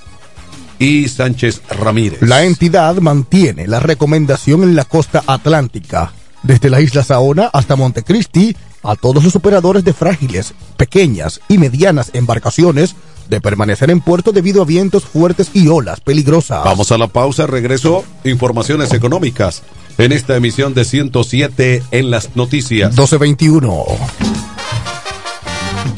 y 0.78 1.08
Sánchez 1.08 1.62
Ramírez. 1.68 2.22
La 2.22 2.44
entidad 2.44 2.96
mantiene 2.96 3.66
la 3.66 3.80
recomendación 3.80 4.62
en 4.62 4.74
la 4.74 4.84
costa 4.84 5.22
atlántica, 5.26 6.12
desde 6.42 6.70
la 6.70 6.80
isla 6.80 7.04
Saona 7.04 7.50
hasta 7.52 7.76
Montecristi, 7.76 8.56
a 8.82 8.96
todos 8.96 9.22
los 9.22 9.36
operadores 9.36 9.84
de 9.84 9.92
frágiles, 9.92 10.54
pequeñas 10.76 11.40
y 11.48 11.58
medianas 11.58 12.10
embarcaciones 12.14 12.96
de 13.28 13.40
permanecer 13.40 13.90
en 13.90 14.00
puerto 14.00 14.32
debido 14.32 14.62
a 14.62 14.64
vientos 14.64 15.04
fuertes 15.04 15.50
y 15.54 15.68
olas 15.68 16.00
peligrosas. 16.00 16.64
Vamos 16.64 16.90
a 16.90 16.98
la 16.98 17.06
pausa, 17.06 17.46
regreso, 17.46 18.04
informaciones 18.24 18.92
económicas 18.92 19.62
en 19.98 20.12
esta 20.12 20.36
emisión 20.36 20.74
de 20.74 20.84
107 20.84 21.82
en 21.90 22.10
las 22.10 22.34
noticias. 22.36 22.90
1221. 22.90 24.39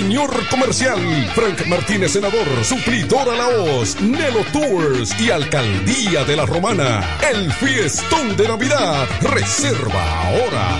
señor 0.00 0.30
comercial. 0.48 0.98
Frank 1.34 1.66
Martínez, 1.66 2.12
senador, 2.12 2.46
suplidor 2.64 3.28
a 3.28 3.36
la 3.36 3.48
voz, 3.58 4.00
Nelo 4.00 4.42
Tours 4.50 5.14
y 5.20 5.30
Alcaldía 5.30 6.24
de 6.24 6.36
la 6.36 6.46
Romana. 6.46 7.18
El 7.30 7.52
fiestón 7.52 8.34
de 8.34 8.48
Navidad. 8.48 9.06
Reserva 9.20 10.22
ahora. 10.22 10.78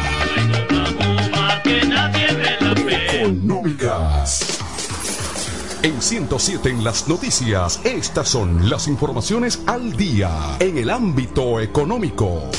En 5.83 6.01
107 6.01 6.71
en 6.71 6.83
las 6.83 7.07
noticias, 7.07 7.81
estas 7.85 8.27
son 8.27 8.71
las 8.71 8.89
informaciones 8.89 9.61
al 9.67 9.97
día 9.99 10.31
en 10.61 10.79
el 10.79 10.89
ámbito 10.89 11.61
económico. 11.61 12.51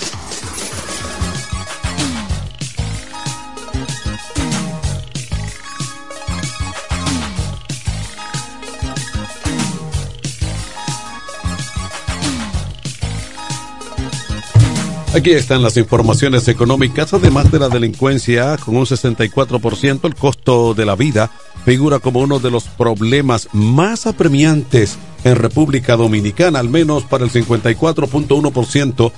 Aquí 15.13 15.31
están 15.31 15.61
las 15.61 15.75
informaciones 15.75 16.47
económicas, 16.47 17.13
además 17.13 17.51
de 17.51 17.59
la 17.59 17.67
delincuencia 17.67 18.55
con 18.57 18.77
un 18.77 18.85
64%, 18.85 20.05
el 20.05 20.15
costo 20.15 20.73
de 20.73 20.85
la 20.85 20.95
vida 20.95 21.29
figura 21.65 21.99
como 21.99 22.21
uno 22.21 22.39
de 22.39 22.49
los 22.49 22.63
problemas 22.63 23.49
más 23.51 24.07
apremiantes 24.07 24.97
en 25.25 25.35
República 25.35 25.97
Dominicana, 25.97 26.59
al 26.59 26.69
menos 26.69 27.03
para 27.03 27.25
el 27.25 27.29
54.1% 27.29 29.11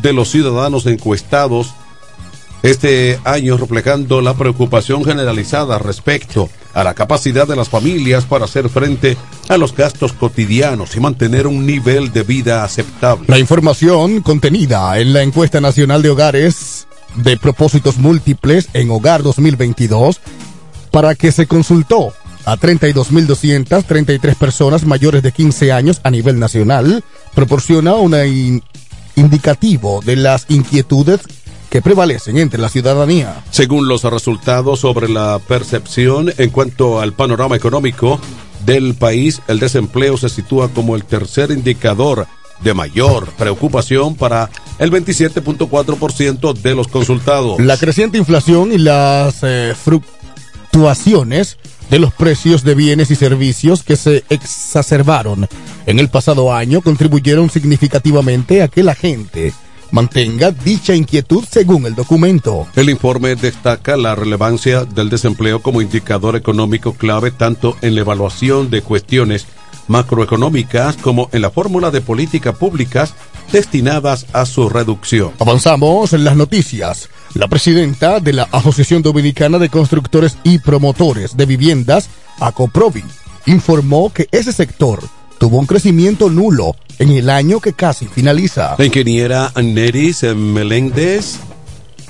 de 0.00 0.12
los 0.12 0.30
ciudadanos 0.30 0.86
encuestados 0.86 1.74
este 2.62 3.18
año, 3.24 3.56
reflejando 3.56 4.20
la 4.20 4.34
preocupación 4.34 5.04
generalizada 5.04 5.78
respecto 5.78 6.48
a 6.74 6.84
la 6.84 6.94
capacidad 6.94 7.48
de 7.48 7.56
las 7.56 7.68
familias 7.68 8.24
para 8.24 8.44
hacer 8.44 8.68
frente 8.68 9.16
a 9.48 9.56
los 9.56 9.74
gastos 9.74 10.12
cotidianos 10.12 10.94
y 10.96 11.00
mantener 11.00 11.46
un 11.46 11.66
nivel 11.66 12.12
de 12.12 12.22
vida 12.22 12.64
aceptable. 12.64 13.26
La 13.28 13.38
información 13.38 14.20
contenida 14.20 14.98
en 14.98 15.12
la 15.12 15.22
encuesta 15.22 15.60
nacional 15.60 16.02
de 16.02 16.10
hogares 16.10 16.86
de 17.16 17.36
propósitos 17.36 17.98
múltiples 17.98 18.68
en 18.72 18.90
Hogar 18.90 19.22
2022 19.22 20.20
para 20.90 21.14
que 21.14 21.32
se 21.32 21.46
consultó 21.46 22.12
a 22.44 22.56
32.233 22.56 24.34
personas 24.36 24.84
mayores 24.84 25.22
de 25.22 25.32
15 25.32 25.72
años 25.72 26.00
a 26.04 26.10
nivel 26.10 26.38
nacional, 26.38 27.04
proporciona 27.34 27.94
un 27.94 28.14
in 28.14 28.62
indicativo 29.16 30.00
de 30.04 30.16
las 30.16 30.46
inquietudes 30.48 31.20
que 31.70 31.80
prevalecen 31.80 32.36
entre 32.36 32.60
la 32.60 32.68
ciudadanía. 32.68 33.42
Según 33.50 33.88
los 33.88 34.02
resultados 34.04 34.80
sobre 34.80 35.08
la 35.08 35.38
percepción 35.38 36.32
en 36.36 36.50
cuanto 36.50 37.00
al 37.00 37.12
panorama 37.12 37.56
económico 37.56 38.20
del 38.66 38.94
país, 38.94 39.40
el 39.48 39.60
desempleo 39.60 40.16
se 40.16 40.28
sitúa 40.28 40.68
como 40.68 40.96
el 40.96 41.04
tercer 41.04 41.50
indicador 41.50 42.26
de 42.62 42.74
mayor 42.74 43.28
preocupación 43.38 44.16
para 44.16 44.50
el 44.78 44.90
27.4% 44.90 46.52
de 46.52 46.74
los 46.74 46.88
consultados. 46.88 47.58
La 47.60 47.76
creciente 47.76 48.18
inflación 48.18 48.72
y 48.72 48.78
las 48.78 49.38
eh, 49.42 49.74
fluctuaciones 49.82 51.56
de 51.90 51.98
los 51.98 52.12
precios 52.12 52.62
de 52.62 52.74
bienes 52.74 53.10
y 53.10 53.16
servicios 53.16 53.82
que 53.82 53.96
se 53.96 54.24
exacerbaron 54.28 55.48
en 55.86 55.98
el 55.98 56.08
pasado 56.08 56.52
año 56.54 56.82
contribuyeron 56.82 57.50
significativamente 57.50 58.62
a 58.62 58.68
que 58.68 58.84
la 58.84 58.94
gente 58.94 59.52
mantenga 59.90 60.50
dicha 60.50 60.94
inquietud 60.94 61.44
según 61.50 61.86
el 61.86 61.94
documento. 61.94 62.66
El 62.76 62.90
informe 62.90 63.36
destaca 63.36 63.96
la 63.96 64.14
relevancia 64.14 64.84
del 64.84 65.10
desempleo 65.10 65.62
como 65.62 65.82
indicador 65.82 66.36
económico 66.36 66.94
clave 66.94 67.30
tanto 67.30 67.76
en 67.82 67.94
la 67.94 68.02
evaluación 68.02 68.70
de 68.70 68.82
cuestiones 68.82 69.46
macroeconómicas 69.88 70.96
como 70.96 71.28
en 71.32 71.42
la 71.42 71.50
fórmula 71.50 71.90
de 71.90 72.00
políticas 72.00 72.54
públicas 72.56 73.14
destinadas 73.52 74.26
a 74.32 74.46
su 74.46 74.68
reducción. 74.68 75.32
Avanzamos 75.40 76.12
en 76.12 76.24
las 76.24 76.36
noticias. 76.36 77.08
La 77.34 77.48
presidenta 77.48 78.20
de 78.20 78.32
la 78.32 78.44
Asociación 78.52 79.02
Dominicana 79.02 79.58
de 79.58 79.68
Constructores 79.68 80.38
y 80.44 80.58
Promotores 80.58 81.36
de 81.36 81.46
Viviendas, 81.46 82.08
ACOPROVI, 82.38 83.04
informó 83.46 84.12
que 84.12 84.28
ese 84.30 84.52
sector 84.52 85.02
tuvo 85.38 85.58
un 85.58 85.66
crecimiento 85.66 86.30
nulo 86.30 86.76
en 87.00 87.10
el 87.10 87.30
año 87.30 87.60
que 87.60 87.72
casi 87.72 88.06
finaliza. 88.06 88.76
La 88.78 88.84
ingeniera 88.84 89.50
Neris 89.56 90.22
Meléndez 90.22 91.38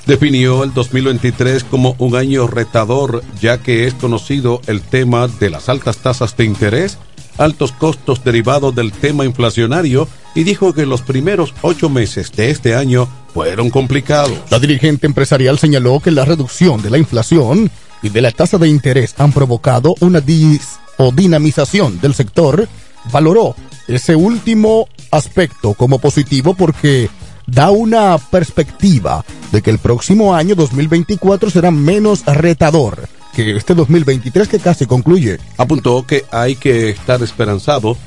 definió 0.05 0.65
el 0.65 0.73
2023 0.73 1.63
como 1.63 1.95
un 1.97 2.15
año 2.17 2.45
retador, 2.45 3.23
ya 3.39 3.59
que 3.59 3.87
es 3.87 3.93
conocido 3.93 4.61
el 4.67 4.81
tema 4.81 5.29
de 5.29 5.49
las 5.49 5.69
altas 5.69 5.97
tasas 5.97 6.35
de 6.35 6.43
interés, 6.43 6.97
altos 7.37 7.71
costos 7.71 8.21
derivados 8.23 8.75
del 8.75 8.91
tema 8.91 9.23
inflacionario, 9.23 10.09
y 10.35 10.43
dijo 10.43 10.73
que 10.73 10.85
los 10.85 11.01
primeros 11.01 11.53
ocho 11.61 11.89
meses 11.89 12.29
de 12.33 12.51
este 12.51 12.75
año 12.75 13.07
fueron 13.33 13.69
complicados. 13.69 14.37
La 14.49 14.59
dirigente 14.59 15.07
empresarial 15.07 15.57
señaló 15.57 16.01
que 16.01 16.11
la 16.11 16.25
reducción 16.25 16.81
de 16.81 16.89
la 16.89 16.97
inflación 16.97 17.71
y 18.03 18.09
de 18.09 18.21
la 18.21 18.31
tasa 18.31 18.57
de 18.57 18.67
interés 18.67 19.15
han 19.17 19.31
provocado 19.31 19.95
una 20.01 20.19
dis 20.19 20.79
o 20.97 21.13
dinamización 21.13 22.01
del 22.01 22.13
sector 22.13 22.67
valoró 23.11 23.55
ese 23.93 24.15
último 24.15 24.87
aspecto 25.11 25.73
como 25.73 25.99
positivo 25.99 26.53
porque 26.53 27.09
da 27.47 27.71
una 27.71 28.17
perspectiva 28.17 29.25
de 29.51 29.61
que 29.61 29.71
el 29.71 29.79
próximo 29.79 30.33
año 30.35 30.55
2024 30.55 31.49
será 31.49 31.71
menos 31.71 32.25
retador 32.25 33.07
que 33.33 33.55
este 33.55 33.73
2023 33.73 34.47
que 34.47 34.59
casi 34.59 34.85
concluye. 34.85 35.39
Apuntó 35.57 36.05
que 36.05 36.25
hay 36.31 36.55
que 36.55 36.89
estar 36.89 37.21
esperanzado 37.23 37.97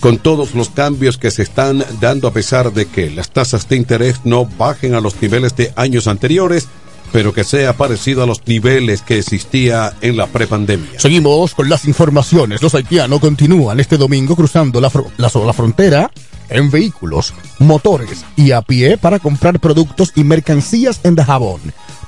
con 0.00 0.18
todos 0.18 0.54
los 0.54 0.70
cambios 0.70 1.16
que 1.16 1.30
se 1.30 1.42
están 1.42 1.84
dando 2.00 2.28
a 2.28 2.32
pesar 2.32 2.72
de 2.72 2.86
que 2.86 3.10
las 3.10 3.30
tasas 3.30 3.68
de 3.68 3.76
interés 3.76 4.20
no 4.24 4.44
bajen 4.44 4.94
a 4.94 5.00
los 5.00 5.20
niveles 5.20 5.56
de 5.56 5.72
años 5.76 6.08
anteriores 6.08 6.68
pero 7.14 7.32
que 7.32 7.44
sea 7.44 7.76
parecido 7.76 8.24
a 8.24 8.26
los 8.26 8.44
niveles 8.44 9.00
que 9.00 9.20
existía 9.20 9.94
en 10.00 10.16
la 10.16 10.26
prepandemia. 10.26 10.98
Seguimos 10.98 11.54
con 11.54 11.68
las 11.68 11.84
informaciones. 11.84 12.60
Los 12.60 12.74
haitianos 12.74 13.20
continúan 13.20 13.78
este 13.78 13.96
domingo 13.96 14.34
cruzando 14.34 14.80
la, 14.80 14.90
la, 15.16 15.30
la 15.32 15.52
frontera 15.52 16.10
en 16.48 16.72
vehículos, 16.72 17.32
motores 17.60 18.24
y 18.34 18.50
a 18.50 18.62
pie 18.62 18.98
para 18.98 19.20
comprar 19.20 19.60
productos 19.60 20.10
y 20.16 20.24
mercancías 20.24 20.98
en 21.04 21.14
Dajabón, 21.14 21.60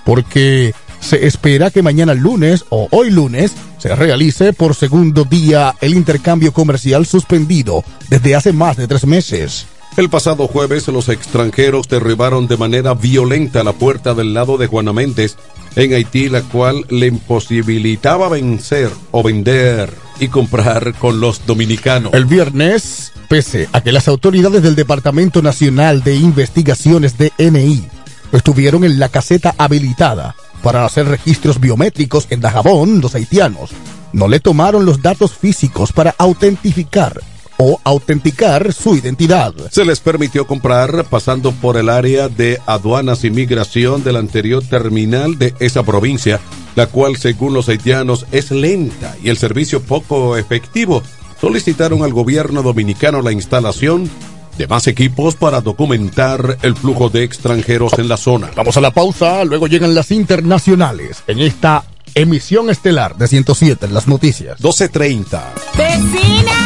porque 0.04 0.74
se 0.98 1.24
espera 1.24 1.70
que 1.70 1.84
mañana 1.84 2.12
lunes 2.12 2.64
o 2.70 2.88
hoy 2.90 3.12
lunes 3.12 3.52
se 3.78 3.94
realice 3.94 4.52
por 4.52 4.74
segundo 4.74 5.22
día 5.22 5.76
el 5.80 5.94
intercambio 5.94 6.52
comercial 6.52 7.06
suspendido 7.06 7.84
desde 8.10 8.34
hace 8.34 8.52
más 8.52 8.76
de 8.76 8.88
tres 8.88 9.06
meses. 9.06 9.66
El 9.96 10.10
pasado 10.10 10.46
jueves 10.46 10.88
los 10.88 11.08
extranjeros 11.08 11.88
derribaron 11.88 12.46
de 12.46 12.58
manera 12.58 12.92
violenta 12.92 13.64
la 13.64 13.72
puerta 13.72 14.12
del 14.12 14.34
lado 14.34 14.58
de 14.58 14.66
Juana 14.66 14.92
Méndez 14.92 15.36
en 15.74 15.94
Haití, 15.94 16.28
la 16.28 16.42
cual 16.42 16.84
le 16.90 17.06
imposibilitaba 17.06 18.28
vencer 18.28 18.90
o 19.10 19.22
vender 19.22 19.90
y 20.20 20.28
comprar 20.28 20.92
con 20.94 21.18
los 21.18 21.46
dominicanos. 21.46 22.12
El 22.12 22.26
viernes, 22.26 23.12
pese 23.28 23.68
a 23.72 23.80
que 23.80 23.90
las 23.92 24.06
autoridades 24.06 24.62
del 24.62 24.74
Departamento 24.74 25.40
Nacional 25.40 26.02
de 26.02 26.16
Investigaciones 26.16 27.14
DNI 27.16 27.88
estuvieron 28.32 28.84
en 28.84 28.98
la 28.98 29.08
caseta 29.08 29.54
habilitada 29.56 30.36
para 30.62 30.84
hacer 30.84 31.06
registros 31.06 31.58
biométricos 31.58 32.26
en 32.28 32.42
Dajabón, 32.42 33.00
los 33.00 33.14
haitianos 33.14 33.70
no 34.12 34.28
le 34.28 34.40
tomaron 34.40 34.84
los 34.86 35.02
datos 35.02 35.32
físicos 35.32 35.92
para 35.92 36.14
autentificar 36.18 37.22
o 37.58 37.80
autenticar 37.84 38.72
su 38.72 38.96
identidad. 38.96 39.54
Se 39.70 39.84
les 39.84 40.00
permitió 40.00 40.46
comprar 40.46 41.04
pasando 41.04 41.52
por 41.52 41.76
el 41.76 41.88
área 41.88 42.28
de 42.28 42.60
aduanas 42.66 43.24
y 43.24 43.30
migración 43.30 44.04
del 44.04 44.16
anterior 44.16 44.62
terminal 44.62 45.38
de 45.38 45.54
esa 45.58 45.82
provincia, 45.82 46.40
la 46.74 46.86
cual 46.86 47.16
según 47.16 47.54
los 47.54 47.68
haitianos 47.68 48.26
es 48.32 48.50
lenta 48.50 49.16
y 49.22 49.30
el 49.30 49.36
servicio 49.36 49.82
poco 49.82 50.36
efectivo. 50.36 51.02
Solicitaron 51.40 52.02
al 52.02 52.12
gobierno 52.12 52.62
dominicano 52.62 53.22
la 53.22 53.32
instalación 53.32 54.10
de 54.56 54.66
más 54.66 54.86
equipos 54.86 55.34
para 55.34 55.60
documentar 55.60 56.58
el 56.62 56.74
flujo 56.74 57.10
de 57.10 57.24
extranjeros 57.24 57.98
en 57.98 58.08
la 58.08 58.16
zona. 58.16 58.50
Vamos 58.56 58.76
a 58.76 58.80
la 58.80 58.90
pausa, 58.90 59.44
luego 59.44 59.66
llegan 59.66 59.94
las 59.94 60.10
internacionales 60.10 61.22
en 61.26 61.40
esta 61.40 61.84
emisión 62.14 62.70
estelar 62.70 63.16
de 63.16 63.28
107 63.28 63.86
en 63.86 63.94
las 63.94 64.08
noticias. 64.08 64.58
12.30. 64.60 65.42
¡Vecina! 65.76 66.65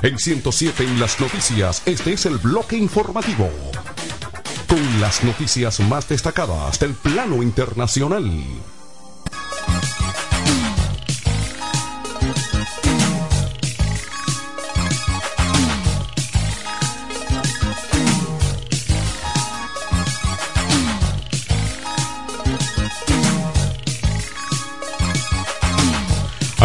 En 0.00 0.16
107 0.16 0.84
en 0.84 1.00
las 1.00 1.20
noticias, 1.20 1.82
este 1.84 2.12
es 2.12 2.24
el 2.26 2.38
bloque 2.38 2.76
informativo. 2.76 3.50
Con 4.68 5.00
las 5.00 5.24
noticias 5.24 5.80
más 5.80 6.08
destacadas 6.08 6.78
del 6.78 6.94
plano 6.94 7.42
internacional. 7.42 8.30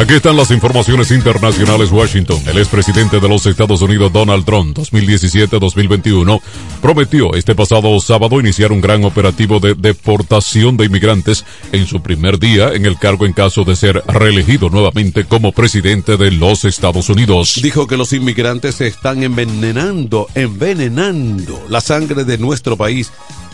Aquí 0.04 0.16
están 0.16 0.36
las 0.36 0.52
informaciones 0.52 1.12
internacionales. 1.12 1.89
Washington, 1.89 2.44
el 2.46 2.58
expresidente 2.58 3.22
de 3.22 3.30
los 3.30 3.46
Estados 3.46 3.82
Unidos 3.82 4.12
Donald 4.12 4.44
Trump 4.44 4.78
2017-2021 4.78 6.42
prometió 6.82 7.34
este 7.36 7.56
pasado 7.56 7.98
sábado 8.02 8.38
iniciar 8.38 8.74
un 8.74 8.82
gran 8.82 9.06
operativo 9.06 9.62
de 9.62 9.76
deportación 9.76 10.76
de 10.76 10.88
inmigrantes 10.88 11.46
en 11.72 11.88
su 11.88 12.02
primer 12.02 12.38
día 12.38 12.74
en 12.74 12.86
el 12.86 13.00
cargo 13.00 13.26
en 13.26 13.32
caso 13.32 13.63
de 13.63 13.78
ser 13.78 14.04
reelegido 14.06 14.70
nuevamente 14.70 15.24
como 15.24 15.54
presidente 15.54 16.18
de 16.18 16.32
los 16.32 16.66
Estados 16.66 17.08
Unidos. 17.08 17.62
Dijo 17.63 17.88
que 17.88 17.96
los 17.96 18.12
inmigrantes 18.12 18.82
están 18.82 19.24
envenenando, 19.24 20.28
envenenando 20.36 21.63
la 21.70 21.80
sangre 21.80 22.26
de 22.26 22.38
nuestro 22.38 22.76
país 22.76 23.10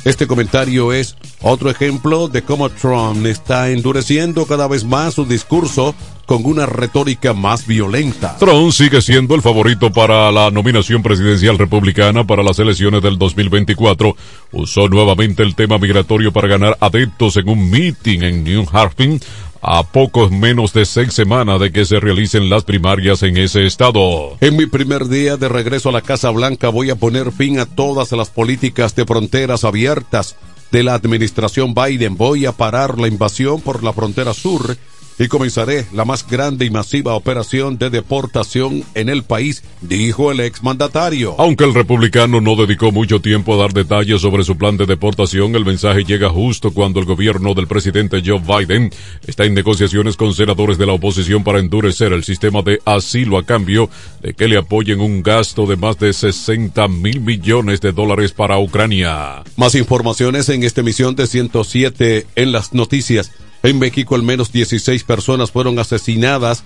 este 0.06 0.28
comentario 0.28 0.94
es 0.94 1.18
otro 1.42 1.70
ejemplo 1.70 2.30
de 2.30 2.42
cómo 2.42 2.70
Trump 2.70 3.26
está 3.26 3.70
endureciendo 3.70 4.46
cada 4.46 4.68
vez 4.68 4.86
más 4.86 5.16
su 5.16 5.26
discurso 5.26 5.94
con 6.30 6.46
una 6.46 6.68
retórica 6.68 7.34
más 7.34 7.66
violenta. 7.66 8.38
Trump 8.38 8.72
sigue 8.72 9.02
siendo 9.02 9.34
el 9.34 9.42
favorito 9.42 9.92
para 9.92 10.32
la 10.32 10.52
nominación 10.52 11.02
presidencial 11.02 11.58
republicana 11.58 12.24
para 12.24 12.44
las 12.44 12.60
elecciones 12.60 13.02
del 13.02 13.18
2024. 13.18 14.16
Usó 14.52 14.88
nuevamente 14.90 15.42
el 15.42 15.56
tema 15.56 15.80
migratorio 15.80 16.32
para 16.32 16.48
ganar 16.48 16.78
adeptos 16.82 17.36
en 17.38 17.50
un 17.50 17.72
meeting 17.72 18.22
en 18.22 18.44
New 18.44 18.64
Hampshire 18.72 19.20
a 19.64 19.82
pocos 19.82 20.30
menos 20.30 20.72
de 20.72 20.86
seis 20.86 21.16
semanas 21.16 21.60
de 21.60 21.72
que 21.72 21.84
se 21.84 22.00
realicen 22.00 22.48
las 22.48 22.64
primarias 22.64 23.24
en 23.24 23.36
ese 23.36 23.66
estado. 23.66 24.38
En 24.40 24.56
mi 24.56 24.68
primer 24.68 25.08
día 25.08 25.36
de 25.36 25.50
regreso 25.50 25.90
a 25.90 25.94
la 25.94 26.02
Casa 26.02 26.30
Blanca 26.30 26.70
voy 26.70 26.92
a 26.92 26.96
poner 26.96 27.32
fin 27.32 27.58
a 27.58 27.66
todas 27.66 28.12
las 28.12 28.30
políticas 28.30 28.94
de 28.94 29.06
fronteras 29.06 29.64
abiertas 29.64 30.36
de 30.72 30.84
la 30.84 30.94
administración 30.94 31.74
Biden. 31.74 32.18
Voy 32.18 32.46
a 32.46 32.52
parar 32.52 33.00
la 33.00 33.08
invasión 33.08 33.62
por 33.62 33.84
la 33.84 33.94
frontera 33.94 34.36
sur 34.36 34.78
y 35.20 35.28
comenzaré 35.28 35.86
la 35.94 36.06
más 36.06 36.26
grande 36.26 36.66
y 36.66 36.70
masiva 36.70 37.14
operación 37.14 37.78
de 37.78 37.90
deportación 37.90 38.86
en 38.96 39.10
el 39.10 39.24
país, 39.24 39.64
dijo 39.82 40.32
el 40.32 40.40
exmandatario. 40.40 41.36
Aunque 41.38 41.66
el 41.66 41.74
republicano 41.74 42.40
no 42.40 42.56
dedicó 42.56 42.92
mucho 42.92 43.20
tiempo 43.20 43.54
a 43.54 43.58
dar 43.58 43.74
detalles 43.74 44.22
sobre 44.22 44.46
su 44.46 44.58
plan 44.58 44.78
de 44.78 44.86
deportación, 44.86 45.56
el 45.56 45.66
mensaje 45.66 46.06
llega 46.06 46.30
justo 46.30 46.72
cuando 46.72 47.02
el 47.02 47.06
gobierno 47.06 47.54
del 47.54 47.68
presidente 47.68 48.24
Joe 48.26 48.40
Biden 48.40 48.92
está 49.28 49.44
en 49.44 49.54
negociaciones 49.54 50.16
con 50.16 50.34
senadores 50.34 50.78
de 50.78 50.86
la 50.86 50.94
oposición 50.94 51.44
para 51.44 51.60
endurecer 51.60 52.14
el 52.14 52.24
sistema 52.24 52.62
de 52.62 52.80
asilo 52.86 53.38
a 53.38 53.46
cambio 53.46 53.90
de 54.22 54.34
que 54.34 54.48
le 54.48 54.58
apoyen 54.58 55.02
un 55.02 55.22
gasto 55.22 55.66
de 55.66 55.76
más 55.76 56.00
de 56.00 56.14
60 56.14 56.88
mil 56.88 57.20
millones 57.20 57.82
de 57.82 57.92
dólares 57.92 58.32
para 58.32 58.58
Ucrania. 58.58 59.44
Más 59.58 59.76
informaciones 59.76 60.48
en 60.48 60.64
esta 60.64 60.80
emisión 60.82 61.16
de 61.16 61.28
107 61.28 62.26
en 62.36 62.52
las 62.54 62.74
noticias. 62.74 63.32
En 63.64 63.80
México 63.80 64.16
al 64.16 64.24
menos 64.24 64.52
16 64.52 65.04
personas 65.04 65.52
fueron 65.52 65.80
asesinadas 65.80 66.64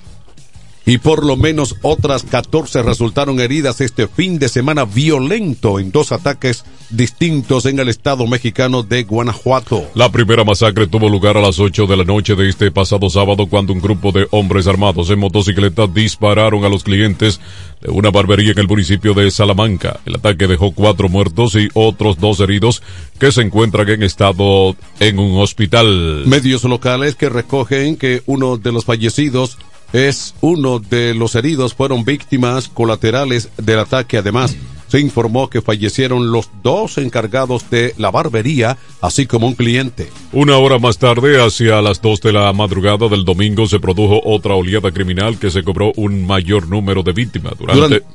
y 0.85 0.97
por 0.97 1.25
lo 1.25 1.37
menos 1.37 1.75
otras 1.81 2.23
14 2.23 2.83
resultaron 2.83 3.39
heridas 3.39 3.81
este 3.81 4.07
fin 4.07 4.39
de 4.39 4.49
semana 4.49 4.85
violento 4.85 5.79
en 5.79 5.91
dos 5.91 6.11
ataques 6.11 6.65
distintos 6.89 7.65
en 7.65 7.79
el 7.79 7.89
estado 7.89 8.27
mexicano 8.27 8.83
de 8.83 9.03
Guanajuato. 9.03 9.83
La 9.95 10.11
primera 10.11 10.43
masacre 10.43 10.87
tuvo 10.87 11.09
lugar 11.09 11.37
a 11.37 11.41
las 11.41 11.59
8 11.59 11.87
de 11.87 11.97
la 11.97 12.03
noche 12.03 12.35
de 12.35 12.49
este 12.49 12.71
pasado 12.71 13.09
sábado 13.09 13.47
cuando 13.47 13.73
un 13.73 13.81
grupo 13.81 14.11
de 14.11 14.27
hombres 14.31 14.67
armados 14.67 15.09
en 15.09 15.19
motocicleta 15.19 15.87
dispararon 15.87 16.65
a 16.65 16.69
los 16.69 16.83
clientes 16.83 17.39
de 17.81 17.89
una 17.91 18.11
barbería 18.11 18.51
en 18.51 18.59
el 18.59 18.67
municipio 18.67 19.13
de 19.13 19.31
Salamanca. 19.31 19.99
El 20.05 20.15
ataque 20.15 20.47
dejó 20.47 20.71
cuatro 20.71 21.09
muertos 21.09 21.55
y 21.55 21.69
otros 21.73 22.17
dos 22.19 22.39
heridos 22.41 22.83
que 23.19 23.31
se 23.31 23.41
encuentran 23.41 23.89
en 23.89 24.03
estado 24.03 24.75
en 24.99 25.19
un 25.19 25.39
hospital. 25.39 26.23
Medios 26.25 26.63
locales 26.63 27.15
que 27.15 27.29
recogen 27.29 27.95
que 27.95 28.21
uno 28.25 28.57
de 28.57 28.71
los 28.71 28.85
fallecidos 28.85 29.57
es 29.93 30.35
uno 30.41 30.79
de 30.79 31.13
los 31.13 31.35
heridos, 31.35 31.73
fueron 31.73 32.03
víctimas 32.03 32.67
colaterales 32.67 33.49
del 33.57 33.79
ataque. 33.79 34.17
Además, 34.17 34.57
se 34.87 34.99
informó 34.99 35.49
que 35.49 35.61
fallecieron 35.61 36.31
los 36.31 36.49
dos 36.61 36.97
encargados 36.97 37.69
de 37.69 37.95
la 37.97 38.11
barbería, 38.11 38.77
así 39.01 39.25
como 39.25 39.47
un 39.47 39.55
cliente. 39.55 40.09
Una 40.31 40.57
hora 40.57 40.77
más 40.77 40.97
tarde, 40.97 41.43
hacia 41.43 41.81
las 41.81 42.01
2 42.01 42.21
de 42.21 42.33
la 42.33 42.53
madrugada 42.53 43.07
del 43.07 43.25
domingo, 43.25 43.65
se 43.65 43.79
produjo 43.79 44.21
otra 44.23 44.53
oleada 44.55 44.91
criminal 44.91 45.39
que 45.39 45.49
se 45.49 45.63
cobró 45.63 45.93
un 45.95 46.27
mayor 46.27 46.67
número 46.67 47.01
de 47.01 47.11
víctimas. 47.13 47.53
Durante, 47.57 47.81
Durante- 47.81 48.05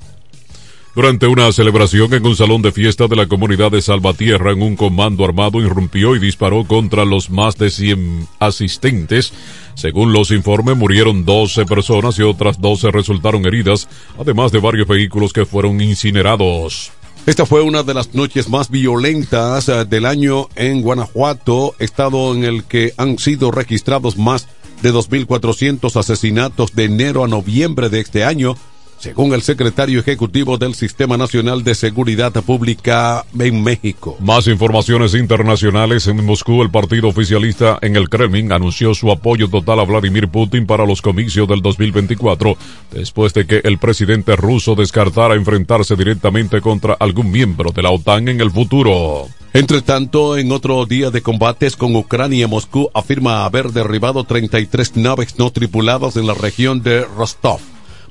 durante 0.99 1.29
una 1.29 1.53
celebración 1.53 2.13
en 2.13 2.27
un 2.27 2.35
salón 2.35 2.61
de 2.61 2.73
fiesta 2.73 3.07
de 3.07 3.15
la 3.15 3.29
comunidad 3.29 3.71
de 3.71 3.81
Salvatierra, 3.81 4.51
en 4.51 4.63
un 4.63 4.75
comando 4.75 5.25
armado 5.25 5.61
irrumpió 5.61 6.17
y 6.17 6.19
disparó 6.19 6.65
contra 6.65 7.05
los 7.05 7.31
más 7.31 7.55
de 7.57 7.71
100 7.71 8.27
asistentes. 8.41 9.33
Según 9.75 10.13
los 10.13 10.33
informes, 10.33 10.77
murieron 10.77 11.25
12 11.25 11.67
personas 11.67 12.19
y 12.19 12.23
otras 12.23 12.61
12 12.61 12.91
resultaron 12.91 13.47
heridas, 13.47 13.89
además 14.19 14.51
de 14.51 14.59
varios 14.59 14.89
vehículos 14.89 15.33
que 15.33 15.47
fueron 15.47 15.81
incinerados. 15.81 16.91
Esta 17.27 17.47
fue 17.47 17.63
una 17.63 17.85
de 17.85 17.95
las 17.95 18.13
noches 18.17 18.49
más 18.49 18.69
violentas 18.69 19.69
eh, 19.69 19.85
del 19.85 20.05
año 20.05 20.49
en 20.57 20.83
Guanajuato, 20.83 21.77
estado 21.79 22.35
en 22.35 22.43
el 22.43 22.65
que 22.65 22.93
han 22.97 23.21
sido 23.21 23.53
registrados 23.53 24.19
más 24.19 24.49
de 24.83 24.93
2.400 24.93 25.95
asesinatos 25.95 26.75
de 26.75 26.87
enero 26.87 27.23
a 27.23 27.29
noviembre 27.29 27.89
de 27.89 28.01
este 28.01 28.25
año, 28.25 28.57
según 28.99 29.33
el 29.33 29.43
secretario 29.43 30.01
ejecutivo 30.01 30.59
del 30.59 30.75
Sistema 30.75 31.17
Nacional 31.17 31.63
de 31.65 31.75
Seguridad 31.75 32.33
Pública 32.43 33.25
en 33.39 33.63
México. 33.63 34.17
Más 34.21 34.47
informaciones 34.47 35.15
internacionales. 35.15 36.07
En 36.07 36.25
Moscú, 36.25 36.63
el 36.63 36.71
partido 36.71 37.09
oficialista 37.09 37.79
en 37.81 37.97
el 37.97 38.09
Kremlin 38.09 38.53
anunció 38.53 38.95
su 38.95 39.11
apoyo 39.11 39.49
total 39.49 39.81
a 39.81 39.85
Vladimir 39.85 40.29
Putin 40.29 40.67
para 40.67 40.87
los 40.87 41.03
comicios 41.03 41.49
del 41.49 41.63
2024, 41.63 42.57
después 42.93 43.33
de 43.35 43.47
que 43.47 43.61
el 43.65 43.79
presidente 43.79 44.37
ruso 44.37 44.75
descartara 44.75 45.35
enfrentarse 45.35 45.97
directamente 45.97 46.61
contra 46.61 46.95
algún 46.95 47.31
miembro 47.31 47.71
de 47.71 47.83
la 47.83 47.91
OTAN 47.91 48.29
en 48.29 48.41
el 48.41 48.51
futuro. 48.51 49.29
Entre 49.55 49.81
tanto, 49.81 50.37
en 50.37 50.53
otro 50.53 50.85
día 50.85 51.11
de 51.11 51.23
combates 51.23 51.75
con 51.75 51.97
Ucrania, 51.97 52.47
Moscú 52.47 52.91
afirma 52.93 53.45
haber 53.45 53.73
derribado 53.73 54.25
33 54.25 54.97
naves 54.97 55.39
no 55.39 55.51
tripuladas 55.51 56.17
en 56.17 56.27
la 56.27 56.35
región 56.35 56.83
de 56.83 57.05
Rostov, 57.05 57.59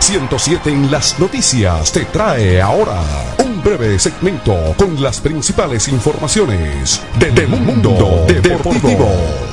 107 0.00 0.70
en 0.70 0.90
las 0.90 1.20
noticias 1.20 1.92
te 1.92 2.06
trae 2.06 2.60
ahora 2.60 3.00
un 3.44 3.62
breve 3.62 3.96
segmento 3.98 4.74
con 4.76 5.00
las 5.00 5.20
principales 5.20 5.86
informaciones 5.88 7.00
de, 7.18 7.30
de 7.30 7.46
Mundo 7.46 8.26
Deportivo. 8.26 9.49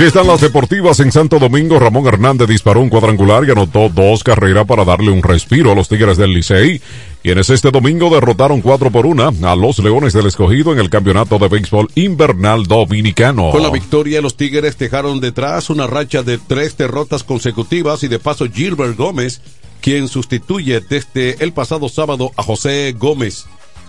Aquí 0.00 0.06
están 0.06 0.28
las 0.28 0.40
deportivas 0.40 0.98
en 1.00 1.12
Santo 1.12 1.38
Domingo. 1.38 1.78
Ramón 1.78 2.06
Hernández 2.06 2.48
disparó 2.48 2.80
un 2.80 2.88
cuadrangular 2.88 3.44
y 3.44 3.50
anotó 3.50 3.90
dos 3.90 4.24
carreras 4.24 4.64
para 4.64 4.82
darle 4.82 5.10
un 5.10 5.22
respiro 5.22 5.72
a 5.72 5.74
los 5.74 5.90
Tigres 5.90 6.16
del 6.16 6.32
Licey, 6.32 6.80
quienes 7.22 7.50
este 7.50 7.70
domingo 7.70 8.08
derrotaron 8.08 8.62
cuatro 8.62 8.90
por 8.90 9.04
una 9.04 9.28
a 9.28 9.56
los 9.56 9.78
Leones 9.78 10.14
del 10.14 10.24
Escogido 10.24 10.72
en 10.72 10.78
el 10.78 10.88
Campeonato 10.88 11.38
de 11.38 11.48
Béisbol 11.48 11.90
Invernal 11.96 12.64
Dominicano. 12.64 13.50
Con 13.50 13.62
la 13.62 13.68
victoria, 13.68 14.22
los 14.22 14.38
Tigres 14.38 14.78
dejaron 14.78 15.20
detrás 15.20 15.68
una 15.68 15.86
racha 15.86 16.22
de 16.22 16.38
tres 16.38 16.78
derrotas 16.78 17.22
consecutivas 17.22 18.02
y 18.02 18.08
de 18.08 18.18
paso 18.18 18.46
Gilbert 18.50 18.96
Gómez, 18.96 19.42
quien 19.82 20.08
sustituye 20.08 20.80
desde 20.80 21.44
el 21.44 21.52
pasado 21.52 21.90
sábado 21.90 22.32
a 22.38 22.42
José 22.42 22.94
Gómez, 22.98 23.44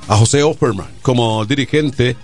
a 0.09 0.18
José 0.18 0.43
Offerman 0.43 0.89
como 1.03 1.45
dirigente 1.45 2.18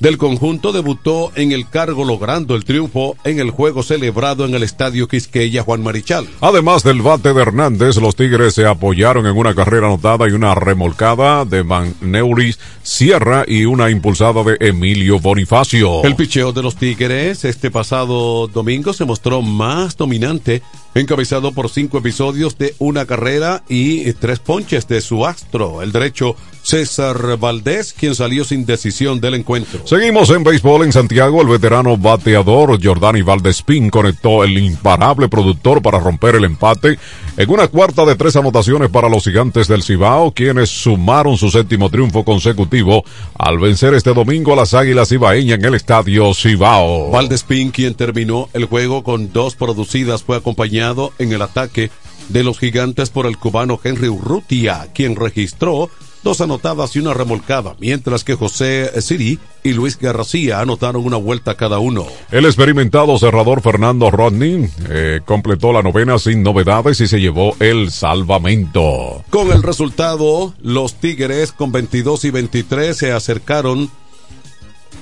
del 0.00 0.18
conjunto 0.18 0.72
debutó 0.72 1.32
en 1.34 1.52
el 1.52 1.68
cargo 1.68 2.04
logrando 2.04 2.54
el 2.54 2.64
triunfo 2.64 3.16
en 3.24 3.40
el 3.40 3.50
juego 3.50 3.82
celebrado 3.82 4.44
en 4.44 4.54
el 4.54 4.62
Estadio 4.62 5.08
Quisqueya 5.08 5.62
Juan 5.62 5.82
Marichal. 5.82 6.28
Además 6.40 6.82
del 6.82 7.02
bate 7.02 7.32
de 7.32 7.42
Hernández, 7.42 7.96
los 7.96 8.16
Tigres 8.16 8.54
se 8.54 8.66
apoyaron 8.66 9.26
en 9.26 9.36
una 9.36 9.54
carrera 9.54 9.86
anotada 9.86 10.28
y 10.28 10.32
una 10.32 10.54
remolcada 10.54 11.44
de 11.44 11.62
Van 11.62 11.94
Neuris 12.00 12.58
Sierra 12.82 13.44
y 13.46 13.64
una 13.64 13.90
impulsada 13.90 14.42
de 14.42 14.56
Emilio 14.60 15.18
Bonifacio. 15.18 16.04
El 16.04 16.16
picheo 16.16 16.52
de 16.52 16.62
los 16.62 16.76
Tigres 16.76 17.44
este 17.44 17.70
pasado 17.70 18.48
domingo 18.48 18.92
se 18.92 19.04
mostró 19.04 19.42
más 19.42 19.96
dominante, 19.96 20.62
encabezado 20.94 21.52
por 21.52 21.68
cinco 21.68 21.98
episodios 21.98 22.58
de 22.58 22.74
una 22.78 23.06
carrera 23.06 23.62
y 23.68 24.12
tres 24.14 24.38
ponches 24.38 24.86
de 24.88 25.00
su 25.00 25.26
astro, 25.26 25.82
el 25.82 25.92
derecho 25.92 26.36
César 26.66 27.36
Valdés, 27.38 27.92
quien 27.92 28.16
salió 28.16 28.42
sin 28.42 28.66
decisión 28.66 29.20
del 29.20 29.34
encuentro. 29.34 29.86
Seguimos 29.86 30.30
en 30.30 30.42
béisbol 30.42 30.82
en 30.82 30.92
Santiago. 30.92 31.40
El 31.40 31.46
veterano 31.46 31.96
bateador 31.96 32.82
Jordani 32.82 33.22
Valdespín 33.22 33.88
conectó 33.88 34.42
el 34.42 34.58
imparable 34.58 35.28
productor 35.28 35.80
para 35.80 36.00
romper 36.00 36.34
el 36.34 36.44
empate 36.44 36.98
en 37.36 37.50
una 37.50 37.68
cuarta 37.68 38.04
de 38.04 38.16
tres 38.16 38.34
anotaciones 38.34 38.90
para 38.90 39.08
los 39.08 39.22
gigantes 39.22 39.68
del 39.68 39.84
Cibao, 39.84 40.32
quienes 40.32 40.68
sumaron 40.68 41.36
su 41.36 41.50
séptimo 41.50 41.88
triunfo 41.88 42.24
consecutivo 42.24 43.04
al 43.38 43.60
vencer 43.60 43.94
este 43.94 44.12
domingo 44.12 44.52
a 44.52 44.56
las 44.56 44.74
Águilas 44.74 45.12
Ibaeñas 45.12 45.60
en 45.60 45.66
el 45.66 45.74
estadio 45.76 46.34
Cibao. 46.34 47.12
Valdespín, 47.12 47.70
quien 47.70 47.94
terminó 47.94 48.48
el 48.54 48.64
juego 48.64 49.04
con 49.04 49.32
dos 49.32 49.54
producidas, 49.54 50.24
fue 50.24 50.36
acompañado 50.36 51.12
en 51.20 51.32
el 51.32 51.42
ataque 51.42 51.92
de 52.28 52.42
los 52.42 52.58
gigantes 52.58 53.10
por 53.10 53.26
el 53.26 53.38
cubano 53.38 53.78
Henry 53.84 54.08
Urrutia, 54.08 54.88
quien 54.92 55.14
registró 55.14 55.90
dos 56.26 56.40
anotadas 56.40 56.96
y 56.96 56.98
una 56.98 57.14
remolcada, 57.14 57.76
mientras 57.78 58.24
que 58.24 58.34
José 58.34 59.00
Siri 59.00 59.38
y 59.62 59.74
Luis 59.74 59.96
García 59.96 60.60
anotaron 60.60 61.04
una 61.04 61.18
vuelta 61.18 61.54
cada 61.56 61.78
uno. 61.78 62.04
El 62.32 62.46
experimentado 62.46 63.16
cerrador 63.16 63.62
Fernando 63.62 64.10
Rodney 64.10 64.68
eh, 64.88 65.20
completó 65.24 65.72
la 65.72 65.84
novena 65.84 66.18
sin 66.18 66.42
novedades 66.42 67.00
y 67.00 67.06
se 67.06 67.20
llevó 67.20 67.54
el 67.60 67.92
salvamento. 67.92 69.22
Con 69.30 69.52
el 69.52 69.62
resultado, 69.62 70.52
los 70.60 70.94
Tigres 70.94 71.52
con 71.52 71.70
22 71.70 72.24
y 72.24 72.30
23 72.32 72.96
se 72.96 73.12
acercaron 73.12 73.88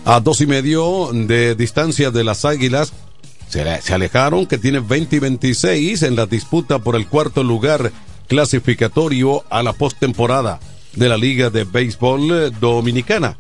a 0.04 0.20
dos 0.20 0.42
y 0.42 0.46
medio 0.46 1.08
de 1.10 1.54
distancia 1.54 2.10
de 2.10 2.22
las 2.22 2.44
Águilas. 2.44 2.92
Se, 3.48 3.64
se 3.80 3.94
alejaron 3.94 4.44
que 4.44 4.58
tiene 4.58 4.80
20 4.80 5.16
y 5.16 5.18
26 5.20 6.02
en 6.02 6.16
la 6.16 6.26
disputa 6.26 6.80
por 6.80 6.96
el 6.96 7.06
cuarto 7.06 7.42
lugar 7.42 7.92
clasificatorio 8.28 9.42
a 9.48 9.62
la 9.62 9.72
postemporada 9.72 10.60
de 10.96 11.08
la 11.08 11.16
Liga 11.16 11.50
de 11.50 11.64
Béisbol 11.64 12.52
Dominicana. 12.60 13.36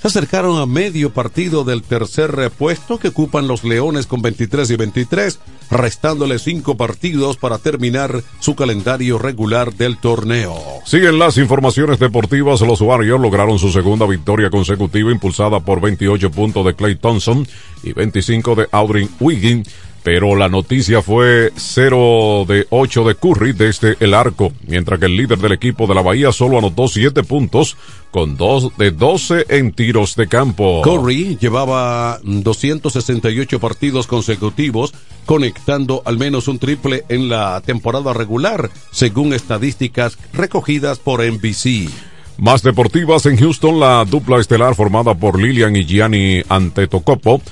Se 0.00 0.08
acercaron 0.08 0.60
a 0.60 0.66
medio 0.66 1.10
partido 1.10 1.64
del 1.64 1.82
tercer 1.82 2.50
puesto 2.56 2.98
que 2.98 3.08
ocupan 3.08 3.48
los 3.48 3.64
Leones 3.64 4.06
con 4.06 4.20
23 4.20 4.70
y 4.70 4.76
23, 4.76 5.40
restándole 5.70 6.38
cinco 6.38 6.76
partidos 6.76 7.38
para 7.38 7.58
terminar 7.58 8.22
su 8.38 8.54
calendario 8.54 9.18
regular 9.18 9.74
del 9.74 9.96
torneo. 9.96 10.54
Siguen 10.84 11.18
las 11.18 11.38
informaciones 11.38 11.98
deportivas. 11.98 12.60
Los 12.60 12.82
Warriors 12.82 13.20
lograron 13.20 13.58
su 13.58 13.72
segunda 13.72 14.06
victoria 14.06 14.50
consecutiva 14.50 15.10
impulsada 15.10 15.60
por 15.60 15.80
28 15.80 16.30
puntos 16.30 16.66
de 16.66 16.74
Clay 16.74 16.96
Thompson 16.96 17.48
y 17.82 17.92
25 17.92 18.54
de 18.54 18.68
Audrey 18.70 19.08
Wiggins 19.18 19.68
pero 20.06 20.36
la 20.36 20.48
noticia 20.48 21.02
fue 21.02 21.50
0 21.56 22.44
de 22.46 22.68
8 22.70 23.02
de 23.02 23.16
Curry 23.16 23.52
desde 23.54 23.96
el 23.98 24.14
arco, 24.14 24.52
mientras 24.68 25.00
que 25.00 25.06
el 25.06 25.16
líder 25.16 25.38
del 25.38 25.50
equipo 25.50 25.88
de 25.88 25.96
la 25.96 26.00
Bahía 26.02 26.30
solo 26.30 26.58
anotó 26.58 26.86
7 26.86 27.24
puntos 27.24 27.76
con 28.12 28.36
2 28.36 28.76
de 28.78 28.92
12 28.92 29.46
en 29.48 29.72
tiros 29.72 30.14
de 30.14 30.28
campo. 30.28 30.82
Curry 30.82 31.36
llevaba 31.40 32.20
268 32.22 33.58
partidos 33.58 34.06
consecutivos 34.06 34.94
conectando 35.24 36.02
al 36.04 36.18
menos 36.18 36.46
un 36.46 36.60
triple 36.60 37.02
en 37.08 37.28
la 37.28 37.60
temporada 37.62 38.12
regular, 38.12 38.70
según 38.92 39.32
estadísticas 39.32 40.18
recogidas 40.32 41.00
por 41.00 41.20
NBC. 41.20 41.90
Más 42.38 42.62
deportivas 42.62 43.26
en 43.26 43.38
Houston, 43.38 43.80
la 43.80 44.04
dupla 44.04 44.38
estelar 44.38 44.76
formada 44.76 45.16
por 45.16 45.36
Lilian 45.36 45.74
y 45.74 45.84
Gianni 45.84 46.44
Antetokounmpo 46.48 47.42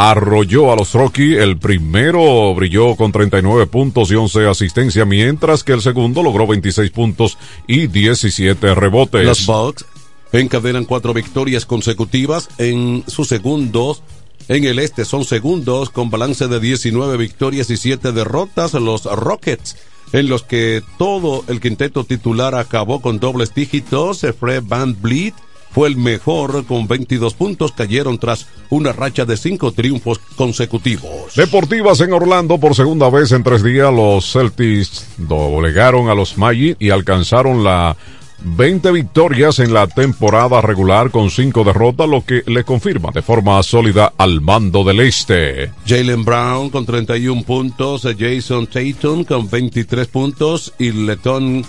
arrolló 0.00 0.72
a 0.72 0.76
los 0.76 0.94
Rocky. 0.94 1.34
El 1.34 1.58
primero 1.58 2.54
brilló 2.54 2.96
con 2.96 3.12
39 3.12 3.66
puntos 3.66 4.10
y 4.10 4.14
11 4.14 4.46
asistencias, 4.48 5.06
mientras 5.06 5.62
que 5.62 5.72
el 5.72 5.82
segundo 5.82 6.22
logró 6.22 6.46
26 6.46 6.90
puntos 6.90 7.36
y 7.66 7.86
17 7.86 8.74
rebotes. 8.74 9.26
Los 9.26 9.44
Bucks 9.44 9.84
encadenan 10.32 10.86
cuatro 10.86 11.12
victorias 11.12 11.66
consecutivas 11.66 12.48
en 12.56 13.04
sus 13.08 13.28
segundos. 13.28 14.02
En 14.48 14.64
el 14.64 14.78
este 14.78 15.04
son 15.04 15.24
segundos 15.24 15.90
con 15.90 16.08
balance 16.08 16.48
de 16.48 16.60
19 16.60 17.18
victorias 17.18 17.68
y 17.68 17.76
7 17.76 18.12
derrotas. 18.12 18.72
Los 18.74 19.04
Rockets 19.04 19.76
en 20.12 20.28
los 20.28 20.42
que 20.42 20.82
todo 20.98 21.44
el 21.46 21.60
quinteto 21.60 22.04
titular 22.04 22.54
acabó 22.54 23.02
con 23.02 23.20
dobles 23.20 23.54
dígitos. 23.54 24.26
Fred 24.38 24.62
Van 24.66 24.96
Vliet 25.00 25.34
fue 25.72 25.88
el 25.88 25.96
mejor 25.96 26.64
con 26.66 26.86
22 26.88 27.34
puntos. 27.34 27.72
Cayeron 27.72 28.18
tras 28.18 28.46
una 28.70 28.92
racha 28.92 29.24
de 29.24 29.36
cinco 29.36 29.72
triunfos 29.72 30.18
consecutivos. 30.36 31.34
Deportivas 31.36 32.00
en 32.00 32.12
Orlando 32.12 32.58
por 32.58 32.74
segunda 32.74 33.08
vez 33.10 33.32
en 33.32 33.42
tres 33.42 33.62
días. 33.62 33.92
Los 33.92 34.32
Celtics 34.32 35.06
doblegaron 35.16 36.08
a 36.08 36.14
los 36.14 36.36
Magic 36.38 36.76
y 36.78 36.90
alcanzaron 36.90 37.64
la 37.64 37.96
20 38.42 38.90
victorias 38.92 39.58
en 39.58 39.74
la 39.74 39.86
temporada 39.86 40.60
regular 40.60 41.10
con 41.10 41.30
5 41.30 41.64
derrotas, 41.64 42.08
lo 42.08 42.24
que 42.24 42.42
le 42.46 42.64
confirma 42.64 43.10
de 43.12 43.22
forma 43.22 43.62
sólida 43.62 44.14
al 44.16 44.40
mando 44.40 44.82
del 44.82 45.00
este. 45.00 45.72
Jalen 45.86 46.24
Brown 46.24 46.70
con 46.70 46.86
31 46.86 47.42
puntos, 47.42 48.06
Jason 48.18 48.66
Tatum 48.66 49.24
con 49.24 49.48
23 49.48 50.06
puntos 50.08 50.72
y 50.78 50.90
Leton 50.92 51.64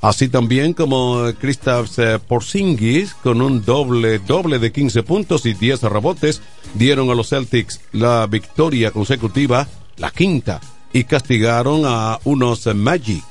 así 0.00 0.28
también 0.28 0.72
como 0.72 1.24
Kristaps 1.38 1.98
eh, 1.98 2.18
Porzingis 2.18 3.14
con 3.14 3.42
un 3.42 3.64
doble 3.64 4.18
doble 4.18 4.58
de 4.58 4.72
15 4.72 5.02
puntos 5.02 5.46
y 5.46 5.54
10 5.54 5.82
rebotes 5.82 6.42
dieron 6.74 7.10
a 7.10 7.14
los 7.14 7.28
Celtics 7.28 7.80
la 7.92 8.26
victoria 8.26 8.90
consecutiva, 8.90 9.68
la 9.96 10.10
quinta, 10.10 10.60
y 10.92 11.04
castigaron 11.04 11.82
a 11.84 12.18
unos 12.24 12.66
Magic 12.74 13.24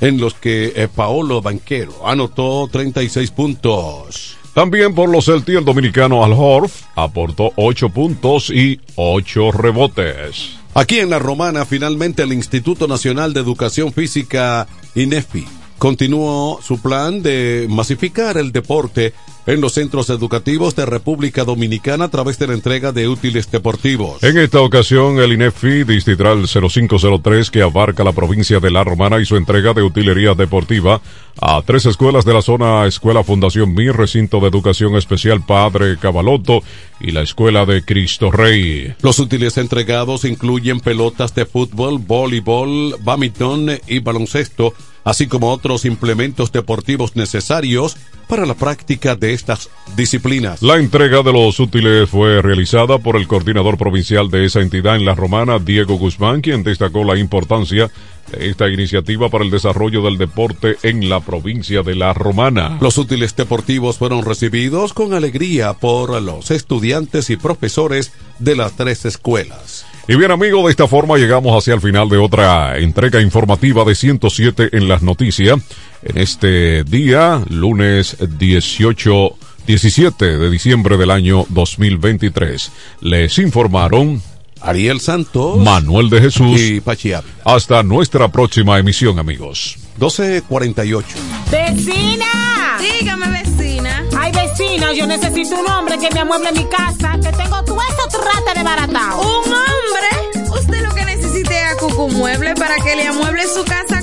en 0.00 0.18
los 0.18 0.34
que 0.34 0.72
eh, 0.74 0.88
Paolo 0.94 1.40
Banquero 1.40 2.06
anotó 2.06 2.68
36 2.70 3.30
puntos. 3.30 4.36
También 4.52 4.94
por 4.94 5.08
los 5.08 5.24
Celtics, 5.24 5.58
el 5.58 5.64
dominicano 5.64 6.24
Al 6.24 6.32
Horf 6.32 6.82
aportó 6.94 7.52
8 7.56 7.88
puntos 7.88 8.50
y 8.50 8.80
8 8.96 9.52
rebotes. 9.52 10.58
Aquí 10.74 10.98
en 10.98 11.10
la 11.10 11.18
Romana, 11.18 11.64
finalmente 11.64 12.22
el 12.22 12.32
Instituto 12.32 12.88
Nacional 12.88 13.32
de 13.32 13.40
Educación 13.40 13.92
Física, 13.92 14.66
INEFI, 14.94 15.46
continuó 15.82 16.60
su 16.62 16.80
plan 16.80 17.24
de 17.24 17.66
masificar 17.68 18.36
el 18.36 18.52
deporte 18.52 19.14
en 19.46 19.60
los 19.60 19.72
centros 19.72 20.10
educativos 20.10 20.76
de 20.76 20.86
República 20.86 21.44
Dominicana 21.44 22.06
a 22.06 22.10
través 22.10 22.38
de 22.38 22.46
la 22.46 22.54
entrega 22.54 22.92
de 22.92 23.08
útiles 23.08 23.50
deportivos. 23.50 24.22
En 24.22 24.38
esta 24.38 24.60
ocasión, 24.60 25.18
el 25.18 25.32
INEFI 25.32 25.84
Distrital 25.84 26.46
0503, 26.46 27.50
que 27.50 27.62
abarca 27.62 28.04
la 28.04 28.12
provincia 28.12 28.60
de 28.60 28.70
La 28.70 28.84
Romana, 28.84 29.20
hizo 29.20 29.36
entrega 29.36 29.74
de 29.74 29.82
utilería 29.82 30.34
deportiva 30.34 31.00
a 31.40 31.62
tres 31.62 31.86
escuelas 31.86 32.24
de 32.24 32.34
la 32.34 32.42
zona 32.42 32.86
Escuela 32.86 33.24
Fundación 33.24 33.74
Mir, 33.74 33.96
Recinto 33.96 34.40
de 34.40 34.48
Educación 34.48 34.96
Especial 34.96 35.44
Padre 35.44 35.96
Cabaloto 35.98 36.62
y 37.00 37.10
la 37.10 37.22
Escuela 37.22 37.66
de 37.66 37.84
Cristo 37.84 38.30
Rey. 38.30 38.94
Los 39.02 39.18
útiles 39.18 39.58
entregados 39.58 40.24
incluyen 40.24 40.80
pelotas 40.80 41.34
de 41.34 41.46
fútbol, 41.46 41.98
voleibol, 41.98 42.96
badminton 43.00 43.80
y 43.88 43.98
baloncesto, 43.98 44.74
así 45.04 45.26
como 45.26 45.50
otros 45.50 45.84
implementos 45.84 46.52
deportivos 46.52 47.16
necesarios 47.16 47.96
para 48.28 48.46
la 48.46 48.54
práctica 48.54 49.16
de 49.16 49.32
estas 49.32 49.70
disciplinas. 49.96 50.62
La 50.62 50.76
entrega 50.76 51.22
de 51.22 51.32
los 51.32 51.58
útiles 51.60 52.08
fue 52.08 52.42
realizada 52.42 52.98
por 52.98 53.16
el 53.16 53.26
coordinador 53.26 53.78
provincial 53.78 54.30
de 54.30 54.46
esa 54.46 54.60
entidad 54.60 54.96
en 54.96 55.04
La 55.04 55.14
Romana, 55.14 55.58
Diego 55.58 55.96
Guzmán, 55.96 56.40
quien 56.40 56.62
destacó 56.62 57.04
la 57.04 57.18
importancia 57.18 57.90
esta 58.38 58.68
iniciativa 58.68 59.28
para 59.28 59.44
el 59.44 59.50
desarrollo 59.50 60.02
del 60.02 60.18
deporte 60.18 60.76
en 60.82 61.08
la 61.08 61.20
provincia 61.20 61.82
de 61.82 61.94
La 61.94 62.12
Romana. 62.14 62.78
Los 62.80 62.98
útiles 62.98 63.34
deportivos 63.36 63.98
fueron 63.98 64.24
recibidos 64.24 64.92
con 64.92 65.14
alegría 65.14 65.74
por 65.74 66.20
los 66.22 66.50
estudiantes 66.50 67.30
y 67.30 67.36
profesores 67.36 68.12
de 68.38 68.56
las 68.56 68.76
tres 68.76 69.04
escuelas. 69.04 69.84
Y 70.08 70.16
bien 70.16 70.32
amigos, 70.32 70.64
de 70.64 70.70
esta 70.70 70.88
forma 70.88 71.16
llegamos 71.16 71.56
hacia 71.56 71.74
el 71.74 71.80
final 71.80 72.08
de 72.08 72.18
otra 72.18 72.76
entrega 72.78 73.20
informativa 73.20 73.84
de 73.84 73.94
107 73.94 74.70
en 74.72 74.88
las 74.88 75.02
noticias. 75.02 75.60
En 76.02 76.18
este 76.18 76.82
día, 76.82 77.40
lunes 77.48 78.16
18, 78.38 79.36
17 79.66 80.38
de 80.38 80.50
diciembre 80.50 80.96
del 80.96 81.12
año 81.12 81.46
2023. 81.50 82.72
Les 83.00 83.38
informaron 83.38 84.20
Ariel 84.62 85.00
Santos, 85.00 85.58
Manuel 85.58 86.10
de 86.10 86.20
Jesús 86.20 86.60
y 86.60 86.80
Pachi 86.80 87.12
Ávila. 87.12 87.34
Hasta 87.44 87.82
nuestra 87.82 88.28
próxima 88.28 88.78
emisión 88.78 89.18
amigos. 89.18 89.76
1248. 89.98 91.06
¡Vecina! 91.50 92.78
Dígame, 92.80 93.42
vecina. 93.42 94.04
Ay, 94.18 94.32
vecina, 94.32 94.92
yo 94.92 95.06
necesito 95.06 95.60
un 95.60 95.70
hombre 95.70 95.98
que 95.98 96.08
me 96.14 96.20
amueble 96.20 96.52
mi 96.52 96.64
casa, 96.64 97.18
que 97.22 97.36
tengo 97.36 97.62
todo 97.64 97.78
eso 97.80 98.08
trate 98.08 98.58
de 98.58 98.64
baratao. 98.64 99.20
¿Un 99.20 99.52
hombre? 99.52 100.50
Usted 100.58 100.82
lo 100.82 100.94
que 100.94 101.04
necesite 101.04 101.54
es 101.54 101.72
a 101.72 101.76
Cucu 101.76 102.08
Mueble 102.08 102.54
para 102.54 102.76
que 102.76 102.96
le 102.96 103.06
amueble 103.06 103.42
su 103.46 103.64
casa 103.64 104.02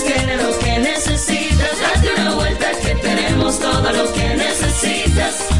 Cucú 0.00 0.04
Muebles 0.04 0.04
tiene 0.04 0.36
lo 0.36 0.58
que 0.58 0.78
necesitas. 0.78 1.80
Date 1.80 2.20
una 2.20 2.34
vuelta 2.34 2.70
que 2.82 2.94
tenemos 2.96 3.58
todo 3.58 3.92
lo 3.92 4.12
que 4.12 4.36
necesitas. 4.36 5.59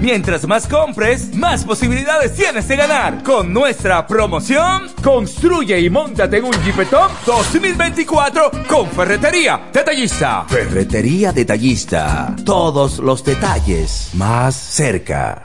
Mientras 0.00 0.46
más 0.46 0.66
compres, 0.66 1.34
más 1.34 1.64
posibilidades 1.64 2.34
tienes 2.34 2.66
de 2.68 2.76
ganar. 2.76 3.22
Con 3.22 3.52
nuestra 3.52 4.06
promoción, 4.06 4.88
construye 5.02 5.78
y 5.80 5.90
montate 5.90 6.38
en 6.38 6.44
un 6.44 6.52
Jeepetop 6.64 7.10
2024 7.26 8.50
con 8.66 8.88
Ferretería 8.90 9.68
Detallista. 9.72 10.44
Ferretería 10.48 11.32
Detallista. 11.32 12.34
Todos 12.44 12.98
los 12.98 13.24
detalles 13.24 14.10
más 14.14 14.54
cerca. 14.54 15.44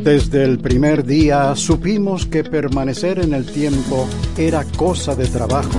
Desde 0.03 0.45
el 0.45 0.59
primer 0.59 1.05
día 1.05 1.55
supimos 1.57 2.24
que 2.24 2.43
permanecer 2.43 3.18
en 3.18 3.35
el 3.35 3.45
tiempo 3.45 4.09
era 4.39 4.64
cosa 4.76 5.14
de 5.14 5.26
trabajo. 5.26 5.78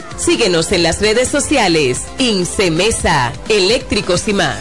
Síguenos 0.21 0.71
en 0.71 0.83
las 0.83 1.01
redes 1.01 1.29
sociales. 1.29 2.03
Incemesa, 2.19 3.33
eléctricos 3.49 4.27
y 4.27 4.33
más. 4.33 4.59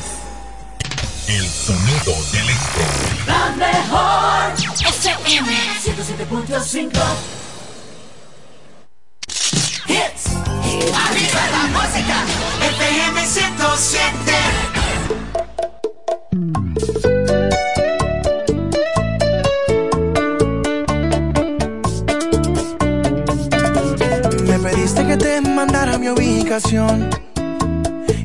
El 1.28 1.46
sonido 1.46 2.16
del 2.32 2.48
esto. 2.48 2.80
La 3.26 3.50
mejor 3.56 4.54
FM 4.56 5.52
107.5 5.84 6.90
Hits 9.86 10.30
Arriba 10.94 11.42
la 11.52 11.64
música 11.78 12.24
FM 12.62 13.26
107 13.26 14.29
mi 26.00 26.08
ubicación. 26.08 27.10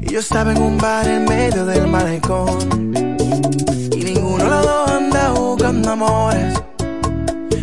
Y 0.01 0.13
yo 0.13 0.19
estaba 0.19 0.53
en 0.53 0.61
un 0.61 0.78
bar 0.78 1.07
en 1.07 1.26
medio 1.26 1.65
del 1.65 1.88
malecón. 1.88 2.57
Y 3.91 4.03
ninguno 4.03 4.61
de 4.61 4.93
anda 4.93 5.32
buscando 5.32 5.91
amores. 5.91 6.53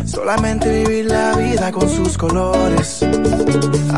Solamente 0.05 0.83
vivir 0.83 1.05
la 1.05 1.35
vida 1.35 1.71
con 1.71 1.89
sus 1.89 2.15
colores. 2.17 3.03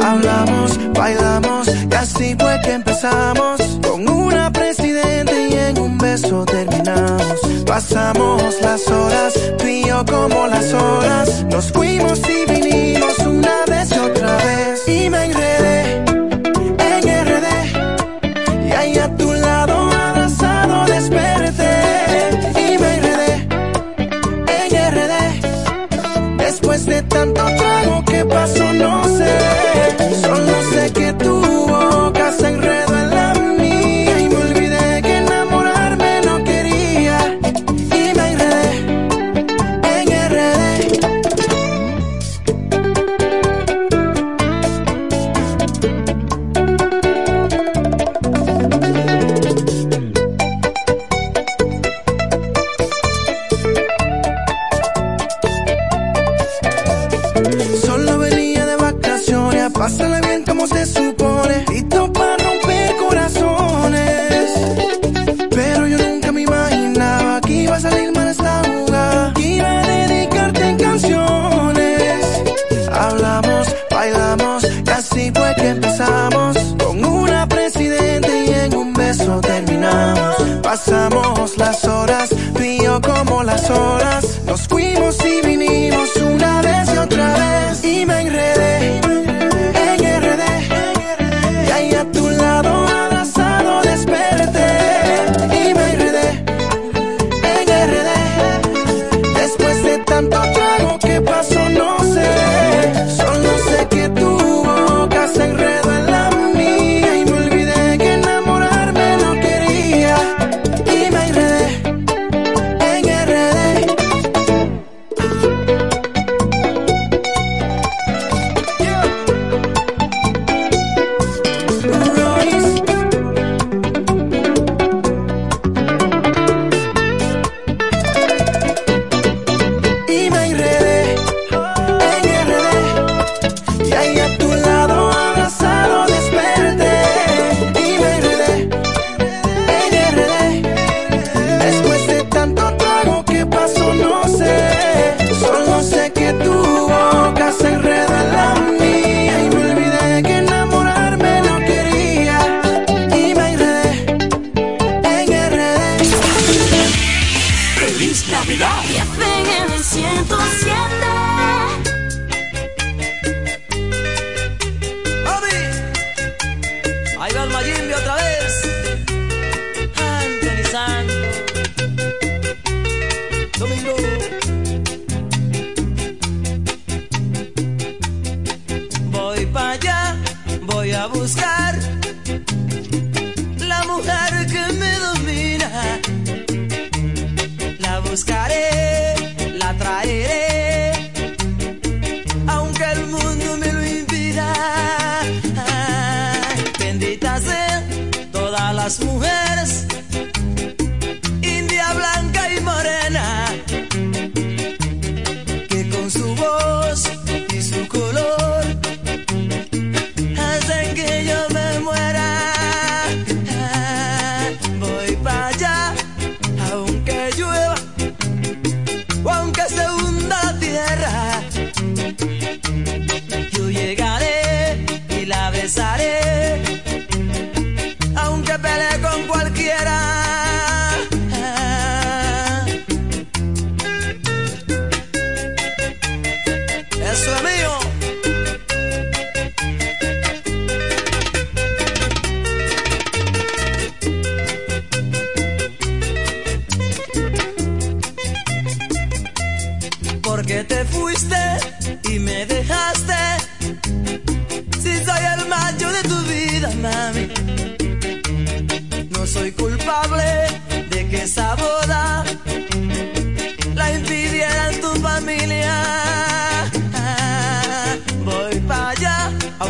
Hablamos, 0.03 0.79
bailamos, 0.93 1.67
y 1.67 1.93
así 1.93 2.35
fue 2.39 2.59
que 2.63 2.71
empezamos. 2.73 3.61
Con 3.85 4.07
una 4.07 4.51
presidente 4.51 5.49
y 5.49 5.53
en 5.53 5.79
un 5.79 5.97
beso 5.97 6.45
terminamos. 6.45 7.39
Pasamos 7.65 8.61
las 8.61 8.87
horas, 8.87 9.33
tú 9.57 9.67
y 9.67 9.85
yo 9.85 10.05
como 10.05 10.47
las 10.47 10.73
horas. 10.73 11.45
Nos 11.51 11.71
fuimos 11.73 12.21
y 12.29 12.49
vinimos 12.49 13.17
una 13.19 13.65
vez 13.67 13.91
y 13.91 13.99
otra 13.99 14.37
vez. 14.37 14.87
Y 14.87 15.09
me 15.09 15.25
enredé 15.25 15.74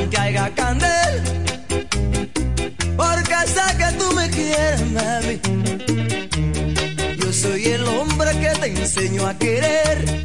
aunque 0.06 0.18
haya 0.20 0.52
candel, 0.54 1.24
porque 2.96 3.36
sé 3.48 3.78
que 3.78 3.98
tú 3.98 4.12
me 4.14 4.30
quieres, 4.30 4.82
mami. 4.92 5.40
Yo 7.18 7.34
soy 7.34 7.64
el 7.66 7.88
hombre 7.88 8.30
que 8.40 8.50
te 8.60 8.68
enseñó 8.68 9.26
a 9.26 9.34
querer 9.34 10.25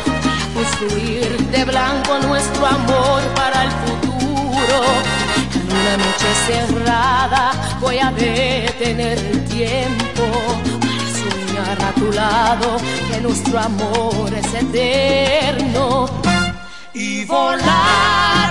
construir 0.61 1.37
de 1.47 1.65
blanco 1.65 2.19
nuestro 2.19 2.65
amor 2.65 3.21
para 3.35 3.63
el 3.63 3.71
futuro. 3.83 4.77
En 5.55 5.65
una 5.79 5.97
noche 5.97 6.29
cerrada 6.45 7.51
voy 7.79 7.97
a 7.97 8.11
detener 8.11 9.17
el 9.17 9.43
tiempo 9.45 10.23
para 10.81 11.03
soñar 11.19 11.77
a 11.81 11.91
tu 11.93 12.11
lado 12.11 12.77
que 13.09 13.21
nuestro 13.21 13.59
amor 13.59 14.33
es 14.33 14.53
eterno. 14.53 16.09
y 16.93 17.25
volar, 17.25 18.50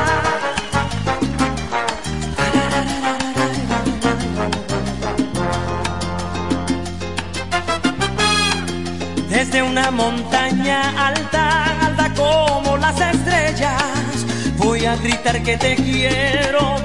Desde 9.30 9.62
una 9.62 9.92
montaña 9.92 11.08
alta, 11.08 11.86
alta 11.86 12.14
como 12.14 12.78
las 12.78 13.00
estrellas, 13.00 14.26
voy 14.58 14.86
a 14.86 14.96
gritar 14.96 15.42
que 15.44 15.58
te 15.58 15.76
quiero 15.76 16.76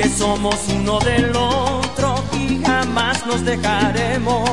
que 0.00 0.08
somos 0.08 0.56
uno 0.74 0.98
del 1.00 1.36
otro 1.36 2.14
y 2.32 2.62
jamás 2.64 3.26
nos 3.26 3.44
dejaremos. 3.44 4.48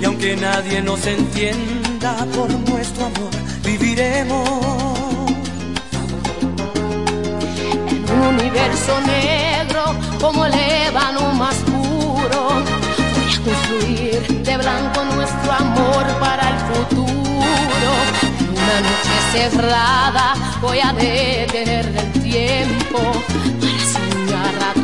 Y 0.00 0.04
aunque 0.04 0.36
nadie 0.36 0.82
nos 0.82 1.06
entienda 1.06 2.26
por 2.34 2.50
nuestro 2.68 3.06
amor, 3.06 3.30
viviremos. 3.64 4.48
un 8.14 8.20
universo 8.34 9.00
negro 9.06 9.82
como 10.20 10.44
el 10.44 10.52
ébano 10.54 11.32
más 11.32 11.56
puro. 11.70 12.40
Voy 13.14 13.32
a 13.34 13.40
construir 13.46 14.42
de 14.44 14.56
blanco 14.58 15.04
nuestro 15.14 15.52
amor 15.52 16.04
para 16.20 16.50
el 16.50 16.58
futuro. 16.70 17.88
En 18.30 18.48
una 18.64 18.78
noche 18.88 19.16
cerrada 19.32 20.34
voy 20.60 20.80
a 20.80 20.92
detener 20.92 21.86
el 21.96 22.22
tiempo 22.22 23.00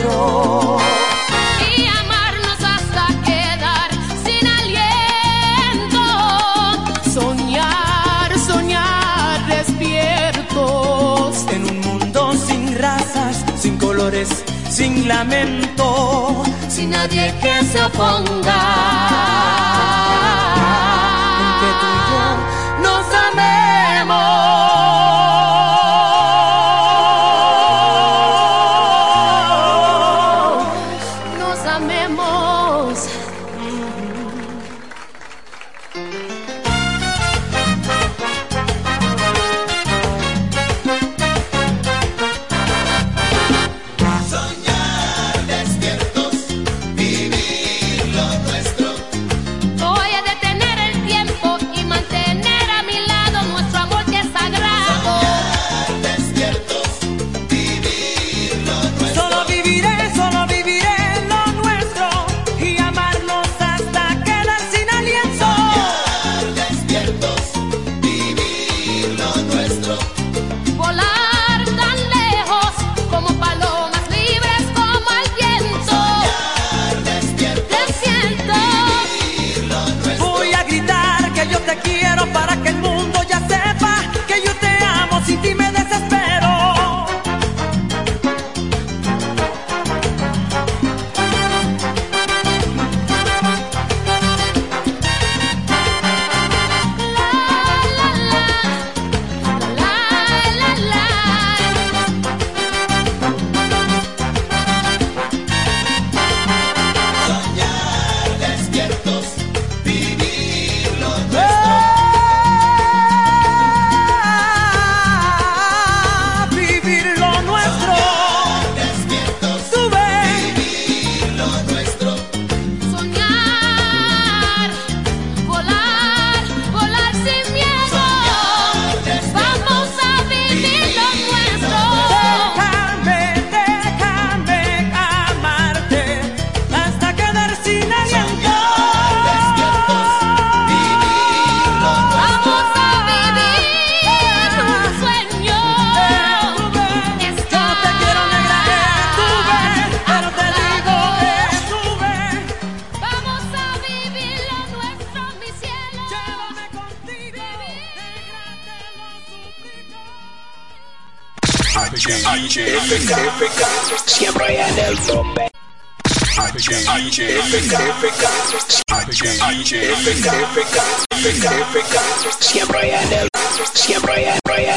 y 0.00 1.86
amarnos 1.86 2.60
hasta 2.62 3.08
quedar 3.24 3.90
sin 4.24 4.46
aliento. 4.46 6.04
Soñar, 7.12 8.38
soñar 8.38 9.44
despiertos. 9.48 11.46
En 11.50 11.64
un 11.64 11.80
mundo 11.80 12.32
sin 12.34 12.78
razas, 12.78 13.44
sin 13.56 13.76
colores, 13.76 14.44
sin 14.70 15.08
lamento, 15.08 16.44
sin 16.68 16.90
nadie 16.90 17.34
que 17.42 17.64
se 17.64 17.82
oponga. 17.82 18.88